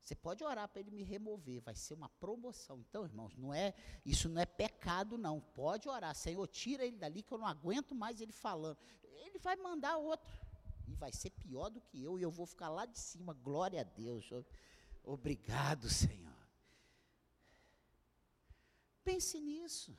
[0.00, 2.80] Você pode orar para ele me remover, vai ser uma promoção.
[2.80, 3.74] Então, irmãos, não é,
[4.04, 5.40] isso não é pecado não.
[5.40, 8.78] Pode orar, Senhor, tira ele dali que eu não aguento mais ele falando.
[9.02, 10.28] Ele vai mandar outro
[10.88, 13.34] e vai ser pior do que eu e eu vou ficar lá de cima.
[13.34, 14.28] Glória a Deus.
[15.04, 16.30] Obrigado, Senhor.
[19.04, 19.96] Pense nisso.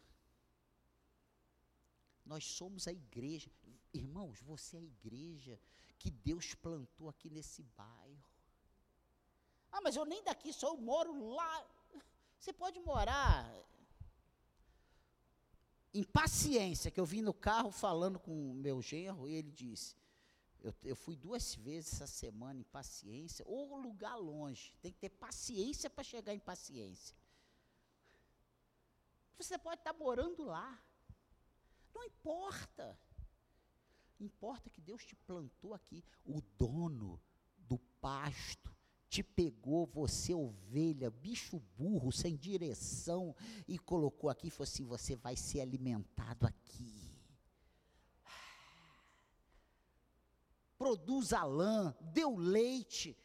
[2.26, 3.50] Nós somos a igreja.
[3.94, 5.60] Irmãos, você é a igreja
[6.02, 8.24] que Deus plantou aqui nesse bairro.
[9.72, 11.54] Ah, mas eu nem daqui sou, eu moro lá.
[12.40, 13.48] Você pode morar
[15.94, 19.96] em paciência, que eu vim no carro falando com o meu genro e ele disse:
[20.64, 25.10] eu, eu fui duas vezes essa semana em paciência, ou lugar longe, tem que ter
[25.10, 27.16] paciência para chegar em paciência.
[29.38, 30.82] Você pode estar morando lá,
[31.94, 32.98] não importa.
[34.22, 37.20] Importa que Deus te plantou aqui, o dono
[37.58, 38.72] do pasto
[39.10, 43.36] te pegou, você ovelha, bicho burro, sem direção,
[43.68, 47.20] e colocou aqui e falou assim: você vai ser alimentado aqui.
[50.78, 53.18] Produz a lã, deu leite,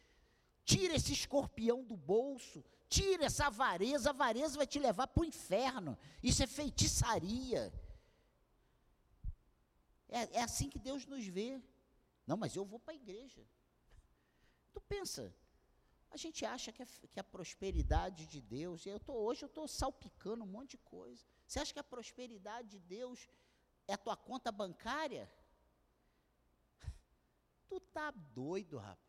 [0.65, 5.27] tira esse escorpião do bolso, tira essa avareza, a avareza vai te levar para o
[5.27, 5.97] inferno.
[6.23, 7.71] Isso é feitiçaria.
[10.09, 11.61] É, é assim que Deus nos vê.
[12.27, 13.47] Não, mas eu vou para a igreja.
[14.73, 15.35] Tu pensa,
[16.11, 19.67] a gente acha que a, que a prosperidade de Deus, eu tô, hoje eu estou
[19.69, 21.25] salpicando um monte de coisa.
[21.47, 23.29] Você acha que a prosperidade de Deus
[23.87, 25.31] é a tua conta bancária?
[27.69, 29.07] Tu tá doido, rapaz.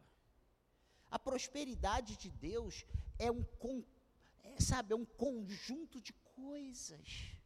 [1.09, 2.85] A prosperidade de Deus
[3.17, 3.45] é um,
[4.43, 7.36] é, sabe, é um conjunto de coisas.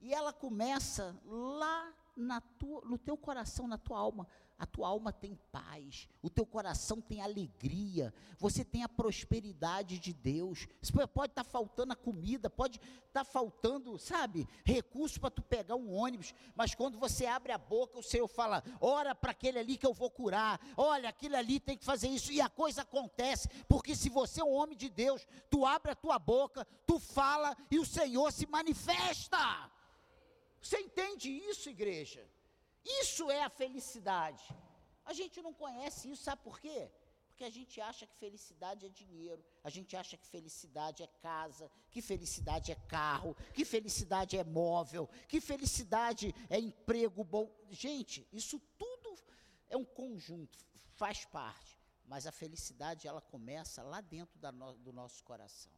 [0.00, 4.26] E ela começa lá na tua, no teu coração, na tua alma.
[4.58, 10.12] A tua alma tem paz, o teu coração tem alegria, você tem a prosperidade de
[10.12, 10.66] Deus.
[11.14, 15.76] Pode estar tá faltando a comida, pode estar tá faltando, sabe, recurso para tu pegar
[15.76, 19.76] um ônibus, mas quando você abre a boca, o Senhor fala: ora para aquele ali
[19.76, 23.48] que eu vou curar, olha, aquele ali tem que fazer isso, e a coisa acontece,
[23.68, 27.56] porque se você é um homem de Deus, tu abre a tua boca, tu fala
[27.70, 29.70] e o Senhor se manifesta.
[30.60, 32.26] Você entende isso, igreja?
[32.84, 34.44] Isso é a felicidade.
[35.04, 36.90] A gente não conhece isso, sabe por quê?
[37.28, 41.70] Porque a gente acha que felicidade é dinheiro, a gente acha que felicidade é casa,
[41.90, 47.48] que felicidade é carro, que felicidade é móvel, que felicidade é emprego bom.
[47.70, 49.16] Gente, isso tudo
[49.70, 50.58] é um conjunto,
[50.96, 51.78] faz parte.
[52.04, 55.72] Mas a felicidade, ela começa lá dentro no, do nosso coração.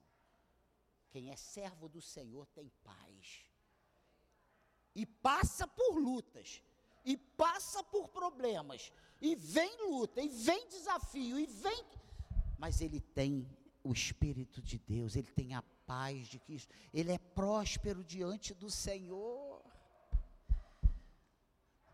[1.11, 3.50] Quem é servo do Senhor tem paz
[4.95, 6.63] e passa por lutas,
[7.05, 11.85] e passa por problemas, e vem luta, e vem desafio, e vem.
[12.59, 13.49] Mas ele tem
[13.83, 18.71] o Espírito de Deus, ele tem a paz de Cristo, ele é próspero diante do
[18.71, 19.63] Senhor.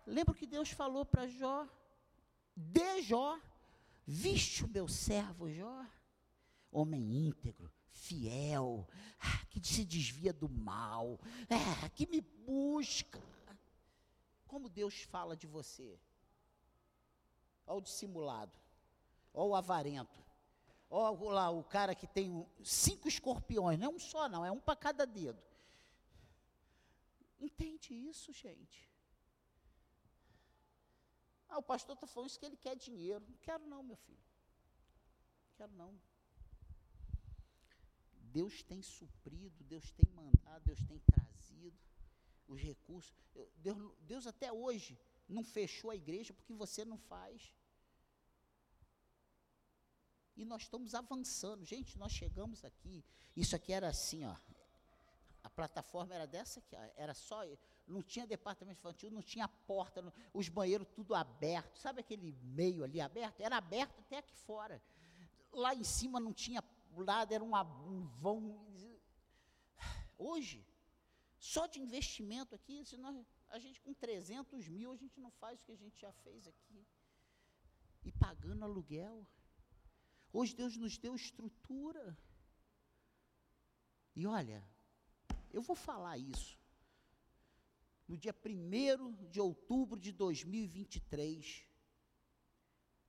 [0.06, 1.66] Lembra que Deus falou para Jó?
[2.54, 3.38] De Jó,
[4.06, 5.84] viste o meu servo Jó,
[6.70, 8.86] homem íntegro, fiel,
[9.18, 11.18] ah, que se desvia do mal,
[11.48, 13.20] é, que me busca.
[14.46, 15.98] Como Deus fala de você?
[17.66, 18.56] Olha o dissimulado,
[19.34, 20.22] olha o avarento,
[20.88, 24.60] olha lá o cara que tem cinco escorpiões, não é um só, não, é um
[24.60, 25.42] para cada dedo.
[27.40, 28.88] Entende isso, gente?
[31.48, 33.24] Ah, o pastor está falando isso que ele quer dinheiro.
[33.28, 34.18] Não quero não, meu filho.
[34.18, 35.98] Não quero não.
[38.36, 41.78] Deus tem suprido, Deus tem mandado, Deus tem trazido
[42.46, 43.10] os recursos.
[43.56, 47.54] Deus, Deus até hoje não fechou a igreja porque você não faz.
[50.36, 51.64] E nós estamos avançando.
[51.64, 53.02] Gente, nós chegamos aqui.
[53.34, 54.36] Isso aqui era assim, ó.
[55.42, 57.42] A plataforma era dessa aqui, ó, era só.
[57.86, 61.78] Não tinha departamento infantil, não tinha porta, não, os banheiros tudo aberto.
[61.78, 63.40] Sabe aquele meio ali aberto?
[63.40, 64.82] Era aberto até aqui fora.
[65.50, 66.60] Lá em cima não tinha
[67.04, 67.54] lado era um
[68.20, 68.64] vão.
[70.18, 70.66] Hoje,
[71.38, 72.82] só de investimento aqui,
[73.48, 76.46] a gente com 300 mil, a gente não faz o que a gente já fez
[76.46, 76.86] aqui.
[78.04, 79.26] E pagando aluguel.
[80.32, 82.16] Hoje Deus nos deu estrutura.
[84.14, 84.66] E olha,
[85.52, 86.58] eu vou falar isso.
[88.08, 91.66] No dia 1 de outubro de 2023,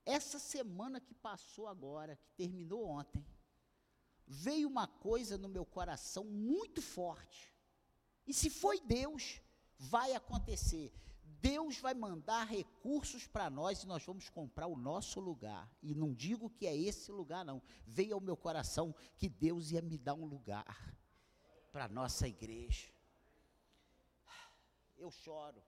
[0.04, 3.24] essa semana que passou agora, que terminou ontem,
[4.28, 7.52] veio uma coisa no meu coração muito forte.
[8.26, 9.40] E se foi Deus,
[9.78, 10.92] vai acontecer.
[11.40, 15.70] Deus vai mandar recursos para nós e nós vamos comprar o nosso lugar.
[15.82, 17.62] E não digo que é esse lugar, não.
[17.86, 20.98] Veio ao meu coração que Deus ia me dar um lugar
[21.72, 22.92] para a nossa igreja.
[24.98, 25.62] Eu choro.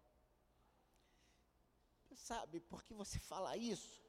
[2.14, 4.04] Sabe por que você fala isso?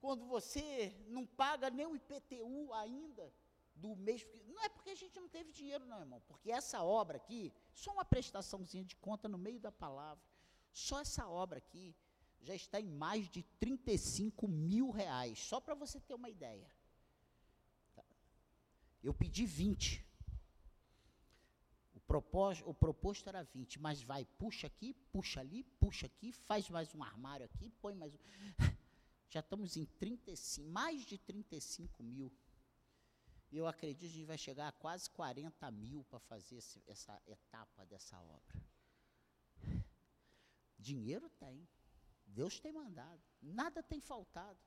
[0.00, 3.32] Quando você não paga nem o IPTU ainda,
[3.82, 4.26] do mês.
[4.46, 6.20] Não é porque a gente não teve dinheiro, não, irmão.
[6.28, 7.52] Porque essa obra aqui,
[7.82, 10.24] só uma prestaçãozinha de conta no meio da palavra.
[10.72, 11.86] Só essa obra aqui
[12.40, 15.38] já está em mais de 35 mil reais.
[15.38, 16.68] Só para você ter uma ideia.
[17.94, 18.04] Tá.
[19.02, 20.12] Eu pedi 20.
[22.66, 27.02] O proposto, era 20, mas vai, puxa aqui, puxa ali, puxa aqui, faz mais um
[27.02, 28.18] armário aqui, põe mais um.
[29.30, 32.30] Já estamos em 35, mais de 35 mil.
[33.52, 36.82] E eu acredito que a gente vai chegar a quase 40 mil para fazer esse,
[36.86, 38.64] essa etapa dessa obra.
[40.78, 41.68] Dinheiro tem.
[42.24, 43.22] Deus tem mandado.
[43.42, 44.58] Nada tem faltado.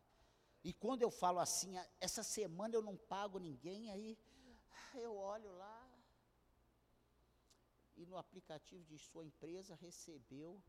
[0.64, 4.16] E quando eu falo assim, essa semana eu não pago ninguém, aí
[4.94, 5.92] eu olho lá
[7.98, 10.62] e no aplicativo de sua empresa recebeu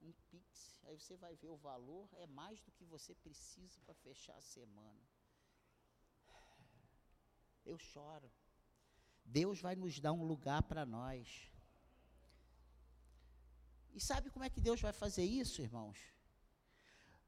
[0.00, 0.80] um Pix.
[0.82, 4.42] Aí você vai ver o valor, é mais do que você precisa para fechar a
[4.42, 5.11] semana
[7.64, 8.30] eu choro.
[9.24, 11.50] Deus vai nos dar um lugar para nós.
[13.94, 15.98] E sabe como é que Deus vai fazer isso, irmãos?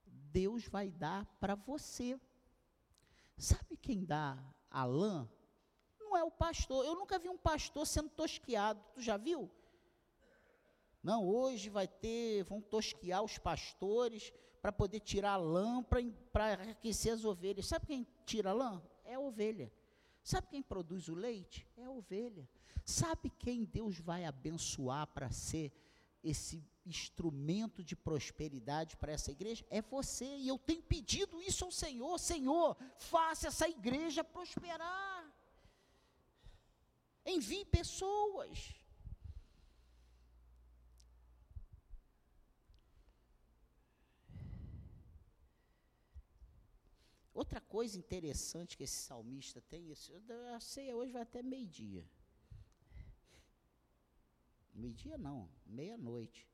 [0.06, 2.18] Deus vai dar para você.
[3.36, 4.38] Sabe quem dá
[4.70, 5.28] a lã?
[6.00, 6.84] Não é o pastor.
[6.84, 8.82] Eu nunca vi um pastor sendo tosquiado.
[8.94, 9.50] Tu já viu?
[11.02, 14.32] Não, hoje vai ter, vão tosquiar os pastores
[14.62, 15.82] para poder tirar a lã
[16.32, 17.66] para aquecer as ovelhas.
[17.66, 18.82] Sabe quem tira a lã?
[19.04, 19.70] É a ovelha.
[20.24, 21.68] Sabe quem produz o leite?
[21.76, 22.48] É a ovelha.
[22.82, 25.70] Sabe quem Deus vai abençoar para ser
[26.22, 30.24] esse instrumento de prosperidade para essa igreja é você.
[30.24, 35.30] E eu tenho pedido isso ao Senhor: Senhor, faça essa igreja prosperar.
[37.26, 38.74] Envie pessoas.
[47.54, 49.86] Outra coisa interessante que esse salmista tem,
[50.56, 52.04] a ceia hoje vai até meio-dia.
[54.74, 56.48] Meio-dia não, meia-noite.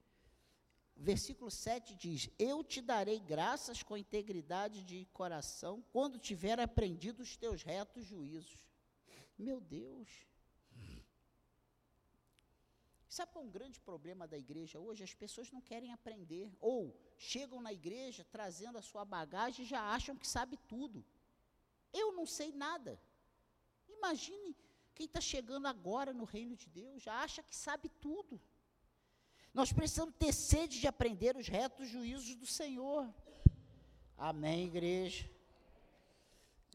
[0.94, 7.34] Versículo 7 diz: Eu te darei graças com integridade de coração quando tiver aprendido os
[7.34, 8.60] teus retos juízos.
[9.38, 10.26] Meu Deus.
[13.10, 15.02] Sabe qual é um grande problema da igreja hoje?
[15.02, 16.56] As pessoas não querem aprender.
[16.60, 21.04] Ou chegam na igreja trazendo a sua bagagem e já acham que sabe tudo.
[21.92, 23.02] Eu não sei nada.
[23.88, 24.56] Imagine
[24.94, 28.40] quem está chegando agora no reino de Deus, já acha que sabe tudo.
[29.52, 33.12] Nós precisamos ter sede de aprender os retos juízos do Senhor.
[34.16, 35.28] Amém, igreja.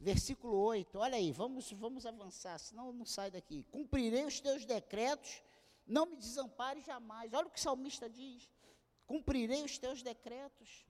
[0.02, 3.64] Versículo 8, olha aí, vamos, vamos avançar, senão não sai daqui.
[3.72, 5.45] Cumprirei os teus decretos
[5.86, 7.34] não me desampare jamais.
[7.34, 8.50] Olha o que o salmista diz:
[9.06, 10.86] cumprirei os teus decretos.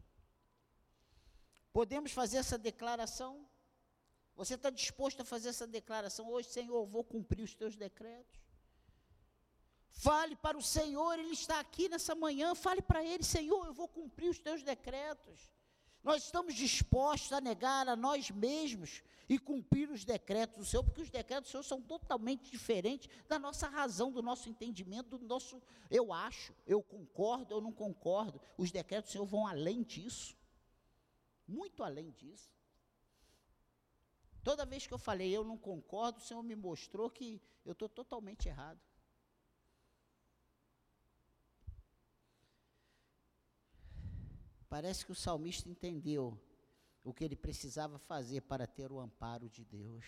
[1.74, 3.48] Podemos fazer essa declaração?
[4.36, 6.86] Você está disposto a fazer essa declaração hoje, Senhor?
[6.86, 8.40] Vou cumprir os teus decretos.
[9.90, 12.54] Fale para o Senhor, Ele está aqui nessa manhã.
[12.54, 15.55] Fale para Ele, Senhor, eu vou cumprir os teus decretos.
[16.06, 21.02] Nós estamos dispostos a negar a nós mesmos e cumprir os decretos do Senhor, porque
[21.02, 25.60] os decretos do Senhor são totalmente diferentes da nossa razão, do nosso entendimento, do nosso
[25.90, 28.40] eu acho, eu concordo, eu não concordo.
[28.56, 30.38] Os decretos do Senhor vão além disso.
[31.48, 32.54] Muito além disso.
[34.44, 37.90] Toda vez que eu falei eu não concordo, o Senhor me mostrou que eu estou
[37.90, 38.80] totalmente errado.
[44.76, 46.38] Parece que o salmista entendeu
[47.02, 50.04] o que ele precisava fazer para ter o amparo de Deus.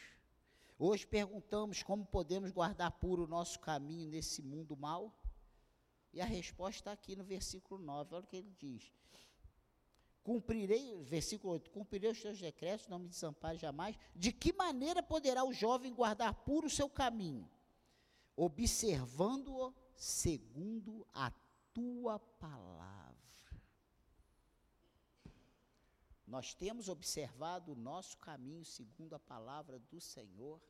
[0.77, 5.17] Hoje perguntamos como podemos guardar puro o nosso caminho nesse mundo mal?
[6.11, 8.91] E a resposta está aqui no versículo 9, olha o que ele diz.
[10.21, 13.95] Cumprirei, versículo 8, cumprirei os teus decretos, não me desampare jamais.
[14.13, 17.49] De que maneira poderá o jovem guardar puro o seu caminho?
[18.35, 21.31] Observando-o segundo a
[21.73, 23.16] tua palavra.
[26.27, 30.61] Nós temos observado o nosso caminho segundo a palavra do Senhor.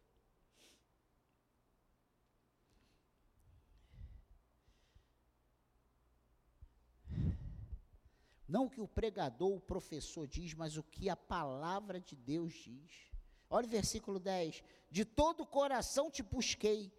[8.47, 12.53] Não o que o pregador, o professor diz, mas o que a palavra de Deus
[12.53, 13.11] diz.
[13.49, 14.63] Olha o versículo 10.
[14.91, 16.93] De todo o coração te busquei.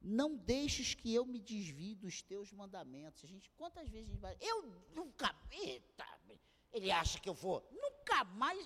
[0.00, 3.24] Não deixes que eu me desvie dos teus mandamentos.
[3.24, 4.36] A gente, quantas vezes a gente vai.
[4.40, 4.62] Eu
[4.94, 5.34] nunca.
[5.50, 6.06] Eita,
[6.76, 7.56] ele acha que eu vou.
[7.84, 8.62] Nunca mais.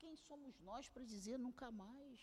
[0.00, 2.18] Quem somos nós para dizer nunca mais?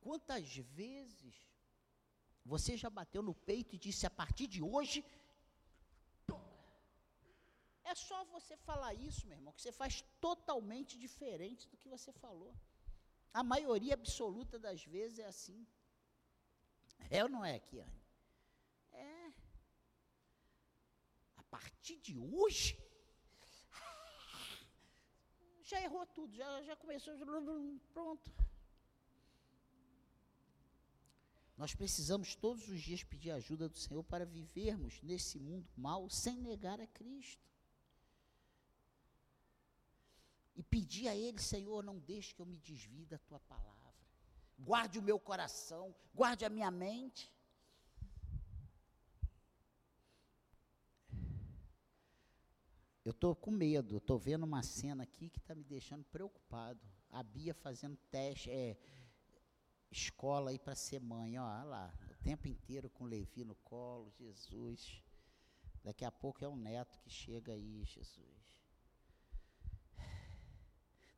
[0.00, 1.34] Quantas vezes
[2.52, 5.04] você já bateu no peito e disse: a partir de hoje.
[7.90, 12.12] É só você falar isso, meu irmão, que você faz totalmente diferente do que você
[12.24, 12.54] falou.
[13.32, 15.66] A maioria absoluta das vezes é assim.
[17.10, 18.02] É ou não é, Kiane?
[18.92, 19.32] É.
[21.36, 22.78] A partir de hoje,
[25.62, 27.14] já errou tudo, já, já começou,
[27.92, 28.32] pronto.
[31.58, 36.36] Nós precisamos todos os dias pedir ajuda do Senhor para vivermos nesse mundo mal sem
[36.40, 37.48] negar a Cristo.
[40.54, 43.78] E pedir a Ele, Senhor, não deixe que eu me desvie da tua palavra.
[44.58, 47.30] Guarde o meu coração, guarde a minha mente.
[53.08, 56.78] Eu estou com medo, estou vendo uma cena aqui que está me deixando preocupado.
[57.10, 58.76] A Bia fazendo teste, é,
[59.90, 64.10] escola aí para ser mãe, ó, lá, o tempo inteiro com o Levi no colo,
[64.10, 65.02] Jesus.
[65.82, 68.58] Daqui a pouco é um neto que chega aí, Jesus.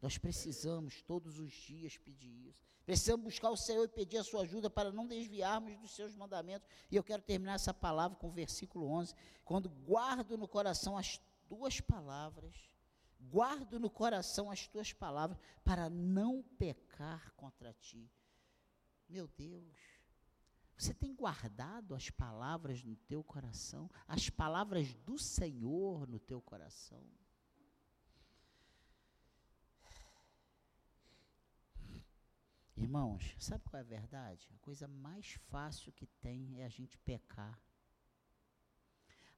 [0.01, 2.65] Nós precisamos todos os dias pedir isso.
[2.87, 6.69] Precisamos buscar o Senhor e pedir a sua ajuda para não desviarmos dos seus mandamentos.
[6.89, 9.13] E eu quero terminar essa palavra com o versículo 11.
[9.45, 11.21] Quando guardo no coração as
[11.51, 12.55] tuas palavras,
[13.19, 18.09] guardo no coração as tuas palavras, para não pecar contra ti.
[19.09, 19.77] Meu Deus,
[20.79, 27.05] você tem guardado as palavras no teu coração, as palavras do Senhor no teu coração?
[32.77, 34.49] Irmãos, sabe qual é a verdade?
[34.55, 37.61] A coisa mais fácil que tem é a gente pecar.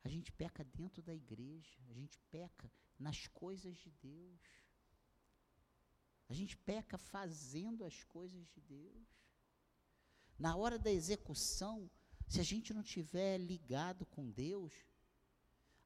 [0.04, 4.40] A gente peca dentro da igreja, a gente peca nas coisas de Deus.
[6.28, 9.06] A gente peca fazendo as coisas de Deus.
[10.38, 11.90] Na hora da execução,
[12.26, 14.72] se a gente não tiver ligado com Deus,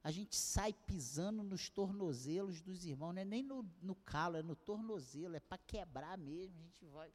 [0.03, 4.41] a gente sai pisando nos tornozelos dos irmãos, não é nem no, no calo, é
[4.41, 6.57] no tornozelo, é para quebrar mesmo.
[6.57, 7.11] A gente vai.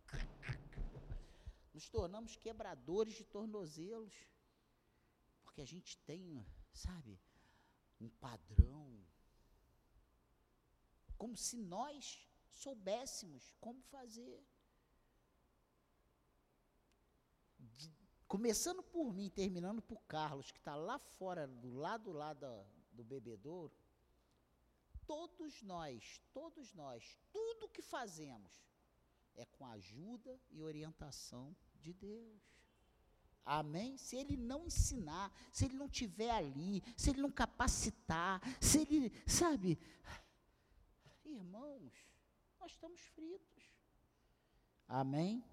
[1.73, 4.13] Nos tornamos quebradores de tornozelos,
[5.43, 7.19] porque a gente tem, sabe,
[8.01, 9.05] um padrão.
[11.17, 14.45] Como se nós soubéssemos como fazer.
[17.59, 17.93] De,
[18.27, 23.05] começando por mim, terminando por Carlos, que está lá fora, do lado lá da, do
[23.05, 23.73] bebedouro,
[25.07, 28.65] todos nós, todos nós, tudo que fazemos
[29.35, 32.41] é com a ajuda e orientação de Deus.
[33.45, 33.97] Amém?
[33.97, 39.13] Se ele não ensinar, se ele não tiver ali, se ele não capacitar, se ele,
[39.27, 39.79] sabe,
[41.25, 41.93] irmãos,
[42.61, 43.73] nós estamos fritos.
[44.87, 45.45] Amém?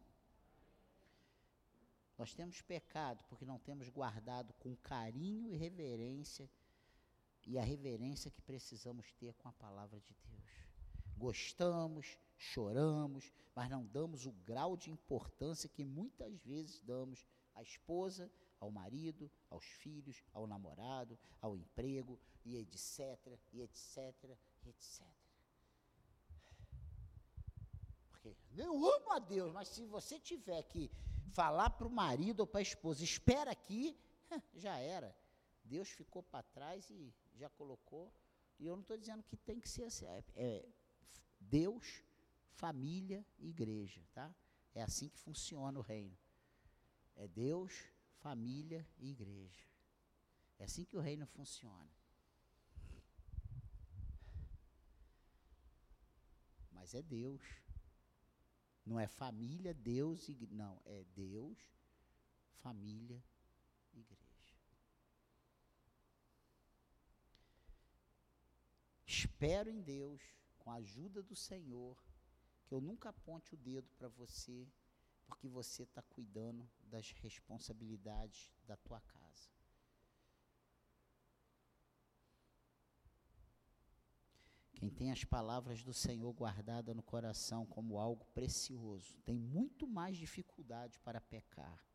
[2.18, 6.50] Nós temos pecado porque não temos guardado com carinho e reverência
[7.48, 10.70] e a reverência que precisamos ter com a palavra de Deus.
[11.18, 17.26] Gostamos, choramos, mas não damos o grau de importância que muitas vezes damos
[17.60, 22.99] à esposa, ao marido, aos filhos, ao namorado, ao emprego, e etc,
[23.51, 25.05] e etc, e etc.
[28.10, 30.89] Porque eu amo a Deus, mas se você tiver que
[31.32, 33.97] falar para o marido ou para a esposa, espera aqui,
[34.55, 35.16] já era.
[35.64, 38.12] Deus ficou para trás e já colocou.
[38.57, 40.05] E eu não estou dizendo que tem que ser assim.
[40.05, 40.66] É, é
[41.39, 42.03] Deus,
[42.51, 44.34] família igreja, tá?
[44.74, 46.18] É assim que funciona o reino.
[47.20, 47.74] É Deus,
[48.22, 49.67] família e igreja.
[50.57, 51.91] É assim que o reino funciona.
[56.72, 57.41] Mas é Deus.
[58.86, 61.59] Não é família, Deus e não, é Deus,
[62.53, 63.22] família,
[63.93, 64.55] igreja.
[69.05, 70.22] Espero em Deus,
[70.57, 72.01] com a ajuda do Senhor,
[72.65, 74.65] que eu nunca aponte o dedo para você,
[75.30, 79.49] porque você está cuidando das responsabilidades da tua casa.
[84.73, 90.17] Quem tem as palavras do Senhor guardadas no coração como algo precioso, tem muito mais
[90.17, 91.86] dificuldade para pecar.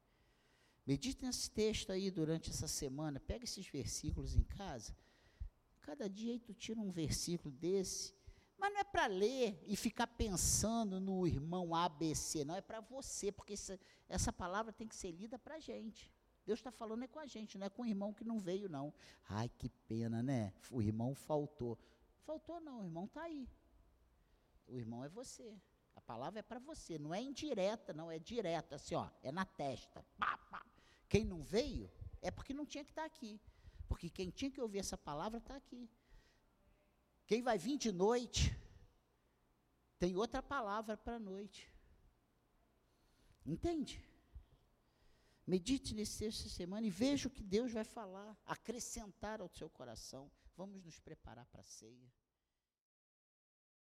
[0.86, 4.94] Medite nesse texto aí durante essa semana, pega esses versículos em casa
[5.84, 8.14] Cada dia aí tu tira um versículo desse,
[8.58, 13.30] mas não é para ler e ficar pensando no irmão ABC, não, é para você,
[13.30, 13.78] porque essa,
[14.08, 16.12] essa palavra tem que ser lida para a gente.
[16.46, 18.68] Deus está falando é com a gente, não é com o irmão que não veio,
[18.68, 18.92] não.
[19.28, 20.52] Ai, que pena, né?
[20.70, 21.78] O irmão faltou.
[22.24, 23.48] Faltou não, o irmão está aí.
[24.66, 25.58] O irmão é você.
[25.96, 29.44] A palavra é para você, não é indireta, não, é direta, assim, ó, é na
[29.44, 30.04] testa.
[30.18, 30.64] Pá, pá.
[31.08, 31.90] Quem não veio
[32.20, 33.40] é porque não tinha que estar tá aqui.
[33.88, 35.88] Porque quem tinha que ouvir essa palavra está aqui.
[37.26, 38.54] Quem vai vir de noite,
[39.98, 41.72] tem outra palavra para a noite.
[43.46, 44.02] Entende?
[45.46, 50.30] Medite nesse texto semana e veja o que Deus vai falar, acrescentar ao seu coração.
[50.56, 52.12] Vamos nos preparar para a ceia.